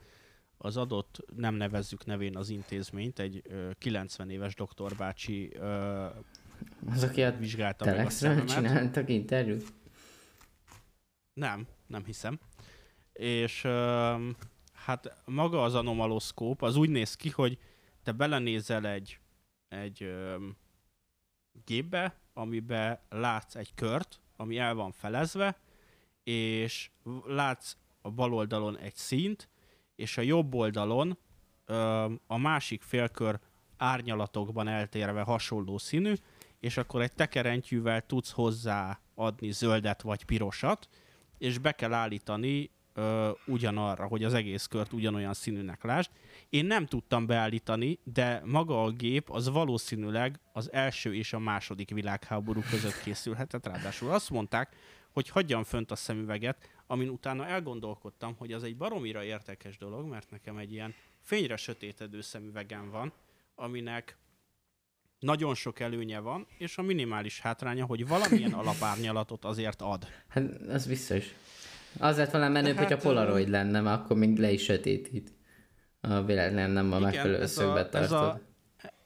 [0.59, 5.53] az adott, nem nevezzük nevén az intézményt, egy ö, 90 éves doktorbácsi
[6.87, 8.55] ö, Az, aki a vizsgálta meg a Telexről szememet.
[8.55, 9.73] csináltak interjút?
[11.33, 12.39] Nem, nem hiszem.
[13.13, 14.37] És öm,
[14.73, 17.59] hát maga az anomaloszkóp, az úgy néz ki, hogy
[18.03, 19.19] te belenézel egy,
[19.69, 20.57] egy öm,
[21.65, 25.57] gépbe, amiben látsz egy kört, ami el van felezve,
[26.23, 26.91] és
[27.27, 29.49] látsz a bal oldalon egy színt,
[29.97, 31.19] és a jobb oldalon
[31.65, 33.39] öm, a másik félkör
[33.77, 36.15] árnyalatokban eltérve hasonló színű,
[36.65, 40.89] és akkor egy tekerentyűvel tudsz hozzá adni zöldet vagy pirosat,
[41.39, 46.11] és be kell állítani ö, ugyanarra, hogy az egész kört ugyanolyan színűnek lásd.
[46.49, 51.91] Én nem tudtam beállítani, de maga a gép az valószínűleg az első és a második
[51.91, 53.67] világháború között készülhetett.
[53.67, 54.77] Ráadásul azt mondták,
[55.11, 60.31] hogy hagyjam fönt a szemüveget, amin utána elgondolkodtam, hogy az egy baromira értekes dolog, mert
[60.31, 63.13] nekem egy ilyen fényre sötétedő szemüvegem van,
[63.55, 64.17] aminek
[65.19, 70.07] nagyon sok előnye van, és a minimális hátránya, hogy valamilyen alapárnyalatot azért ad.
[70.29, 71.25] Hát, az biztos.
[71.99, 75.33] Az lett volna menőbb, Hát, hogyha Polaroid lenne, mert akkor még le is sötétít.
[76.01, 78.43] A véletlen nem a megfelelő ez a- összögbe ez a- tartod.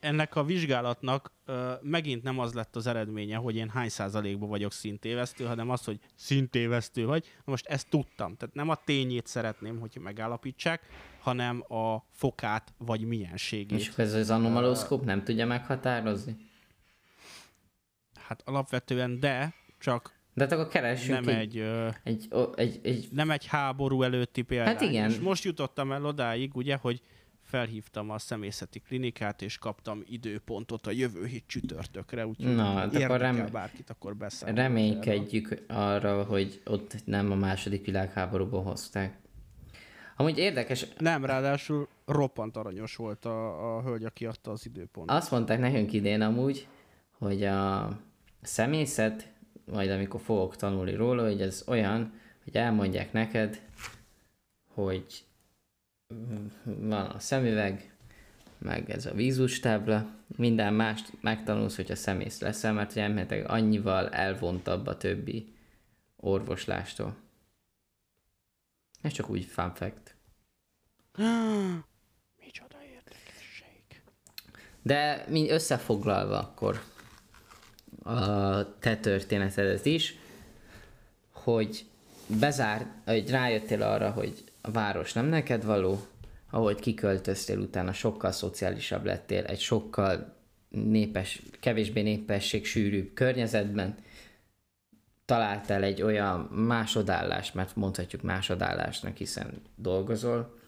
[0.00, 4.72] Ennek a vizsgálatnak ö, megint nem az lett az eredménye, hogy én hány százalékban vagyok
[4.72, 7.26] szintévesztő, hanem az, hogy szintévesztő vagy.
[7.44, 8.36] Most ezt tudtam.
[8.36, 10.82] Tehát nem a tényét szeretném, hogy megállapítsák,
[11.20, 13.78] hanem a fokát vagy mienségét.
[13.78, 16.36] És ez az anomaloszkóp nem tudja meghatározni?
[18.18, 21.64] Hát alapvetően de, csak De hát akkor keressünk nem egy, egy,
[22.02, 24.74] egy, egy, egy, nem egy háború előtti példány.
[24.74, 25.10] Hát igen.
[25.10, 27.00] És most jutottam el odáig, ugye, hogy
[27.48, 33.18] felhívtam a személyzeti klinikát, és kaptam időpontot a jövő hét csütörtökre, úgyhogy Na, hát akkor
[33.18, 34.54] rem- bárkit, akkor erről.
[34.54, 39.18] reménykedjük arra, hogy ott nem a második világháborúból hozták.
[40.16, 45.16] Amúgy érdekes, Nem, ráadásul roppant aranyos volt a, a hölgy, aki adta az időpontot.
[45.16, 46.68] azt mondták nekünk idén amúgy,
[47.18, 47.90] hogy a
[48.42, 49.32] szemészet,
[49.64, 52.12] majd amikor fogok tanulni róla, hogy ez olyan,
[52.44, 53.62] hogy elmondják neked,
[54.74, 55.24] hogy
[56.64, 57.92] van a szemüveg,
[58.58, 64.86] meg ez a vízustábla, minden mást megtanulsz, hogyha szemész leszel, mert hogy elméletileg annyival elvontabb
[64.86, 65.52] a többi
[66.16, 67.16] orvoslástól.
[69.00, 70.14] Ez csak úgy fun fact.
[72.44, 74.02] Micsoda érdekesség.
[74.82, 76.82] De mi összefoglalva akkor
[78.02, 80.14] a te történetedet is,
[81.32, 81.86] hogy
[82.26, 86.00] bezár, hogy rájöttél arra, hogy a város nem neked való,
[86.50, 90.36] ahogy kiköltöztél utána sokkal szociálisabb lettél, egy sokkal
[90.68, 93.94] népes, kevésbé népesség sűrűbb környezetben,
[95.24, 100.58] találtál egy olyan másodállást, mert mondhatjuk másodállásnak, hiszen dolgozol,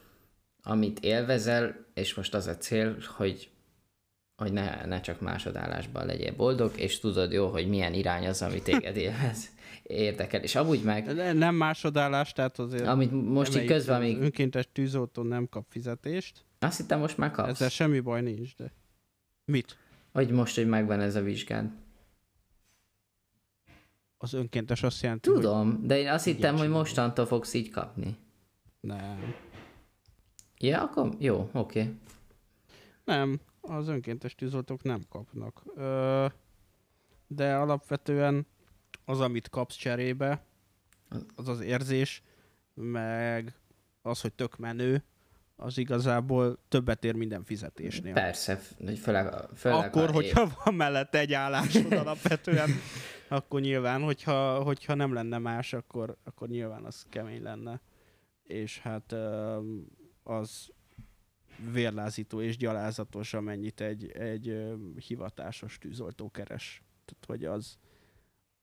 [0.63, 3.51] amit élvezel, és most az a cél, hogy
[4.41, 8.63] hogy ne, ne csak másodállásban legyél boldog, és tudod jó, hogy milyen irány az, ami
[8.63, 9.51] téged élvez,
[9.83, 10.43] érdekel.
[10.43, 12.87] És amúgy meg, Ne- Nem másodállás, tehát azért...
[12.87, 16.45] amit most így közben még, Önkéntes tűzoltó nem kap fizetést.
[16.59, 18.73] azt hittem most már kapsz, Ezzel semmi baj nincs, de...
[19.45, 19.77] Mit?
[20.13, 21.71] hogy most, hogy megvan ez a vizsgád.
[24.19, 25.41] Az önkéntes azt jelenti, hogy...
[25.41, 28.17] Tudom, de én azt hittem, hogy mostantól fogsz így kapni.
[28.81, 29.35] Nem.
[30.59, 31.81] Ja, akkor jó, oké.
[31.81, 31.95] Okay.
[33.05, 35.63] Nem, az önkéntes tűzoltók nem kapnak.
[35.77, 36.27] Ö,
[37.27, 38.47] de alapvetően
[39.05, 40.45] az, amit kapsz cserébe,
[41.35, 42.23] az az érzés,
[42.75, 43.55] meg
[44.03, 45.05] az, hogy tök menő,
[45.57, 48.13] az igazából többet ér minden fizetésnél.
[48.13, 48.57] Persze,
[49.03, 52.71] főleg, főleg Akkor, ha- hogyha van mellette egy állásod alapvetően,
[53.29, 57.81] akkor nyilván, hogyha, hogyha nem lenne más, akkor, akkor nyilván az kemény lenne.
[58.43, 59.15] És hát
[60.23, 60.69] az
[61.73, 64.63] vérlázító és gyalázatos, amennyit egy, egy
[65.07, 66.83] hivatásos tűzoltó keres.
[67.05, 67.79] Tehát, hogy az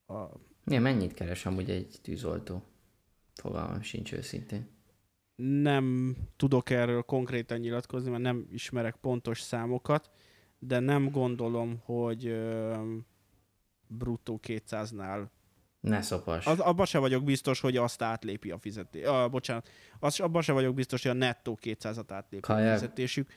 [0.05, 0.39] a,
[0.69, 2.63] Ja, mennyit keres amúgy egy tűzoltó?
[3.33, 4.67] Fogalmam sincs őszintén.
[5.35, 10.09] nem tudok erről konkrétan nyilatkozni, mert nem ismerek pontos számokat,
[10.59, 12.35] de nem gondolom, hogy
[13.87, 15.27] bruttó 200-nál
[15.89, 16.45] Ne szopas.
[16.45, 19.05] Az, abban se vagyok biztos, hogy azt átlépi a fizetés.
[19.05, 19.69] Ah, bocsánat.
[19.99, 22.69] Az, abban se vagyok biztos, hogy a nettó 200-at átlépi Kajak.
[22.75, 23.29] a fizetésük.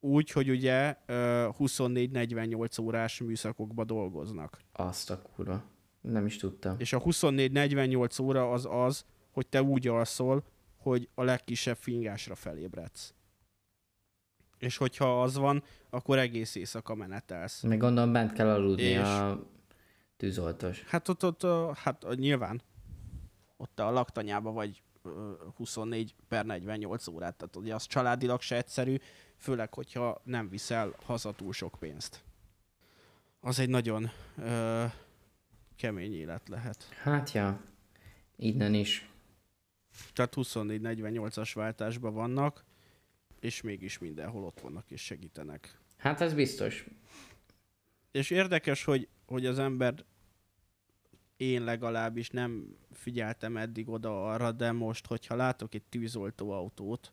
[0.00, 4.58] Úgy, hogy ugye ö, 24-48 órás műszakokba dolgoznak.
[4.72, 5.62] Azt a kurva.
[6.00, 6.74] Nem is tudtam.
[6.78, 10.44] És a 24-48 óra az az, hogy te úgy alszol,
[10.76, 13.14] hogy a legkisebb fingásra felébredsz.
[14.58, 17.62] És hogyha az van, akkor egész éjszaka menetelsz.
[17.62, 19.46] Meg gondolom bent kell aludni És- a
[20.22, 20.82] tűzoltós.
[20.82, 22.62] Hát ott, ott ö, hát nyilván
[23.56, 28.96] ott a laktanyába vagy ö, 24 per 48 órát, tehát ugye az családilag se egyszerű,
[29.36, 32.24] főleg, hogyha nem viszel haza túl sok pénzt.
[33.40, 34.84] Az egy nagyon ö,
[35.76, 36.88] kemény élet lehet.
[37.02, 37.60] Hát ja,
[38.36, 39.08] innen is.
[40.12, 42.64] Tehát 24-48-as váltásban vannak,
[43.40, 45.78] és mégis mindenhol ott vannak és segítenek.
[45.96, 46.86] Hát ez biztos.
[48.10, 50.04] És érdekes, hogy, hogy az ember,
[51.42, 57.12] én legalábbis nem figyeltem eddig oda arra, de most, hogyha látok egy tűzoltóautót,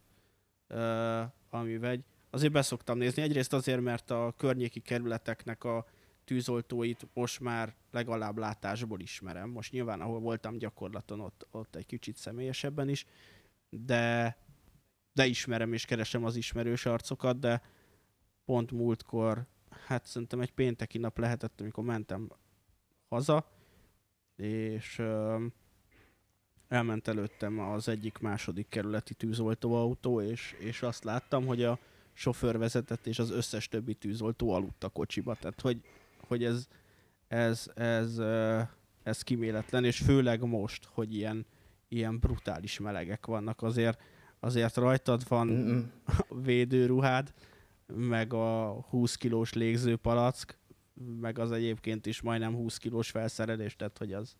[0.70, 3.22] uh, amivel egy, azért beszoktam nézni.
[3.22, 5.86] Egyrészt azért, mert a környéki kerületeknek a
[6.24, 9.50] tűzoltóit most már legalább látásból ismerem.
[9.50, 13.06] Most nyilván, ahol voltam gyakorlaton, ott, ott egy kicsit személyesebben is,
[13.70, 14.38] de,
[15.14, 17.62] de ismerem és keresem az ismerős arcokat, de
[18.46, 19.46] pont múltkor
[19.86, 22.32] hát szerintem egy pénteki nap lehetett, amikor mentem
[23.10, 23.59] haza,
[24.40, 25.02] és
[26.68, 31.80] elment előttem az egyik második kerületi tűzoltóautó, és, és azt láttam, hogy a
[32.14, 35.36] sofőr vezetett, és az összes többi tűzoltó aludt a kocsiba.
[35.36, 35.82] Tehát, hogy,
[36.28, 36.68] hogy ez,
[37.28, 38.18] ez, ez,
[39.04, 41.46] ez kiméletlen, és főleg most, hogy ilyen,
[41.88, 44.02] ilyen brutális melegek vannak, azért,
[44.40, 45.92] azért rajtad van Mm-mm.
[46.46, 47.34] védőruhád,
[47.96, 50.59] meg a 20 kilós légzőpalack,
[51.20, 54.36] meg az egyébként is majdnem 20 kilós felszerelés, tehát hogy az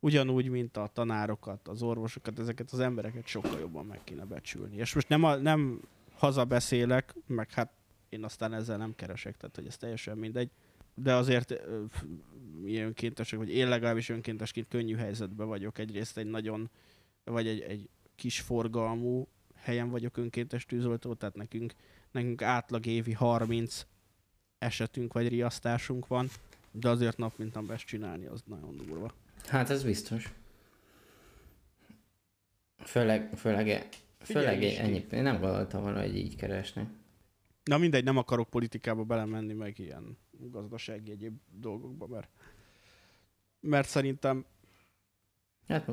[0.00, 4.76] ugyanúgy, mint a tanárokat, az orvosokat, ezeket az embereket sokkal jobban meg kéne becsülni.
[4.76, 5.80] És most nem, a, nem
[6.14, 7.72] hazabeszélek, meg hát
[8.08, 10.50] én aztán ezzel nem keresek, tehát hogy ez teljesen mindegy,
[10.94, 11.54] de azért
[12.60, 15.78] mi önkéntesek, vagy én legalábbis önkéntesként könnyű helyzetben vagyok.
[15.78, 16.70] Egyrészt egy nagyon,
[17.24, 21.72] vagy egy, egy kis forgalmú helyen vagyok önkéntes tűzoltó, tehát nekünk,
[22.10, 23.86] nekünk átlag évi 30
[24.62, 26.28] esetünk vagy riasztásunk van,
[26.70, 29.14] de azért nap mint nap ezt csinálni, az nagyon durva.
[29.46, 30.32] Hát ez biztos.
[32.78, 35.06] Főleg, főleg, főleg ennyi.
[35.10, 36.86] Én nem gondoltam volna, hogy így keresnek.
[37.64, 42.28] Na mindegy, nem akarok politikába belemenni, meg ilyen gazdasági egyéb dolgokba, mert,
[43.60, 44.44] mert szerintem
[45.68, 45.90] hát,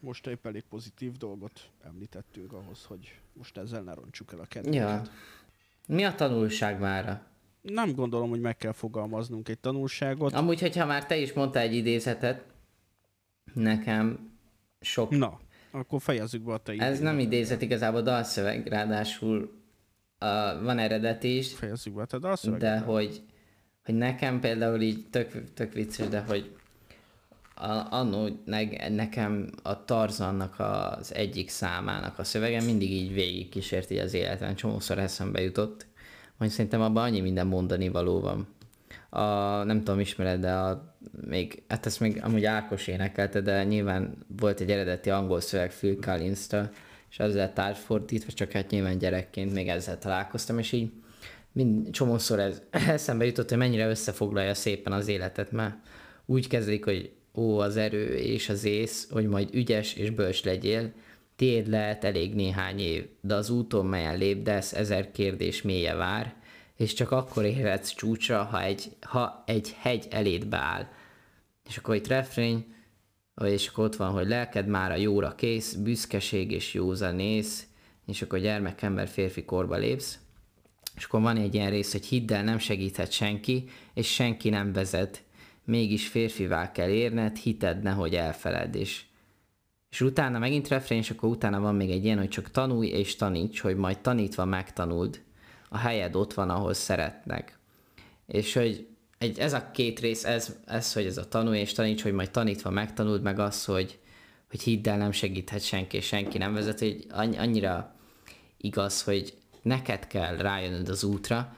[0.00, 4.74] most egy elég pozitív dolgot említettünk ahhoz, hogy most ezzel ne roncsuk el a kedvet.
[4.74, 5.02] Ja.
[5.86, 7.29] Mi a tanulság mára?
[7.62, 10.32] Nem gondolom, hogy meg kell fogalmaznunk egy tanulságot.
[10.32, 12.44] Amúgy, hogyha már te is mondtál egy idézetet,
[13.54, 14.30] nekem
[14.80, 15.10] sok...
[15.10, 19.36] Na, akkor fejezzük be a te Ez nem idézet, igazából dalszöveg, ráadásul
[20.20, 21.54] uh, van eredeti is.
[21.54, 22.60] Fejezzük be a te dalszöveg.
[22.60, 23.22] De hogy,
[23.84, 26.54] hogy nekem például így tök, tök vicces, de hogy
[27.90, 28.42] annó
[28.88, 34.98] nekem a Tarzannak az egyik számának a szövege mindig így végig kísérti az életben, csomószor
[34.98, 35.86] eszembe jutott,
[36.40, 38.46] hogy szerintem abban annyi minden mondani való van.
[39.08, 39.24] A,
[39.64, 40.94] nem tudom, ismered, de a,
[41.26, 45.96] még, hát ezt még amúgy Ákos énekelte, de nyilván volt egy eredeti angol szöveg Phil
[46.00, 46.46] collins
[47.10, 50.90] és az lett átfordítva, csak hát nyilván gyerekként még ezzel találkoztam, és így
[51.52, 55.74] mind, csomószor ez eszembe jutott, hogy mennyire összefoglalja szépen az életet, mert
[56.26, 60.92] úgy kezdik, hogy ó, az erő és az ész, hogy majd ügyes és bölcs legyél,
[61.40, 66.34] tiéd lehet elég néhány év, de az úton, melyen lépdesz, ezer kérdés mélye vár,
[66.76, 70.88] és csak akkor érhetsz csúcsra, ha egy, ha egy hegy eléd beáll.
[71.68, 72.74] És akkor itt refrény,
[73.44, 77.66] és akkor ott van, hogy lelked már a jóra kész, büszkeség és józanész,
[78.06, 80.18] és akkor gyermekember férfi korba lépsz.
[80.96, 84.72] És akkor van egy ilyen rész, hogy hidd el, nem segíthet senki, és senki nem
[84.72, 85.22] vezet.
[85.64, 88.74] Mégis férfivá kell érned, hited, nehogy elfeled.
[88.74, 89.02] És,
[89.90, 93.16] és utána megint refrén, és akkor utána van még egy ilyen, hogy csak tanulj és
[93.16, 95.22] taníts, hogy majd tanítva megtanuld.
[95.68, 97.58] A helyed ott van, ahol szeretnek.
[98.26, 98.86] És hogy
[99.18, 102.30] egy, ez a két rész, ez, ez, hogy ez a tanulj és taníts, hogy majd
[102.30, 103.98] tanítva megtanuld, meg az, hogy,
[104.50, 107.06] hogy hidd el, nem segíthet senki, és senki nem vezet, hogy
[107.36, 107.94] annyira
[108.56, 111.54] igaz, hogy neked kell rájönnöd az útra,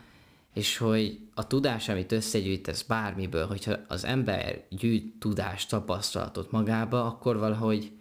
[0.55, 7.39] és hogy a tudás, amit összegyűjtesz bármiből, hogyha az ember gyűjt tudást, tapasztalatot magába, akkor
[7.39, 7.93] valahogy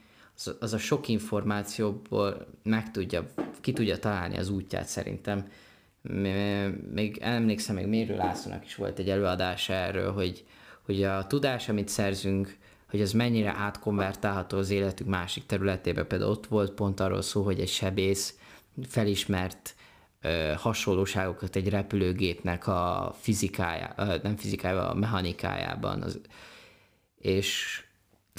[0.45, 3.25] az, az a sok információból meg tudja,
[3.61, 5.47] ki tudja találni az útját szerintem
[6.91, 10.45] még emlékszem, még Mérő Lászlónak is volt egy előadás erről, hogy,
[10.85, 12.57] hogy a tudás, amit szerzünk,
[12.89, 16.03] hogy az mennyire átkonvertálható az életünk másik területébe.
[16.03, 18.37] Például ott volt pont arról szó, hogy egy sebész
[18.87, 19.75] felismert
[20.21, 26.01] ö, hasonlóságokat egy repülőgépnek a fizikája, ö, nem fizikájában, a mechanikájában.
[26.01, 26.19] Az,
[27.17, 27.83] és,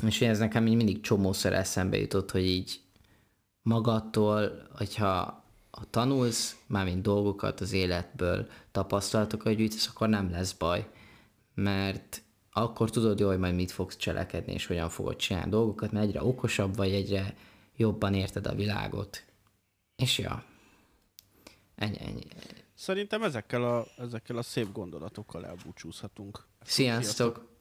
[0.07, 2.81] és ez nekem így mindig csomószor eszembe jutott, hogy így
[3.63, 10.89] magadtól, hogyha ha tanulsz, mármint dolgokat az életből, tapasztalatokat gyűjtesz, akkor nem lesz baj,
[11.55, 12.23] mert
[12.53, 16.23] akkor tudod jól, hogy majd mit fogsz cselekedni, és hogyan fogod csinálni dolgokat, mert egyre
[16.23, 17.35] okosabb vagy, egyre
[17.77, 19.25] jobban érted a világot.
[19.97, 20.45] És ja,
[21.75, 22.23] ennyi, ennyi.
[22.75, 26.45] Szerintem ezekkel a, ezekkel a szép gondolatokkal elbúcsúzhatunk.
[26.61, 27.03] Sziasztok!
[27.03, 27.52] Sziasztok.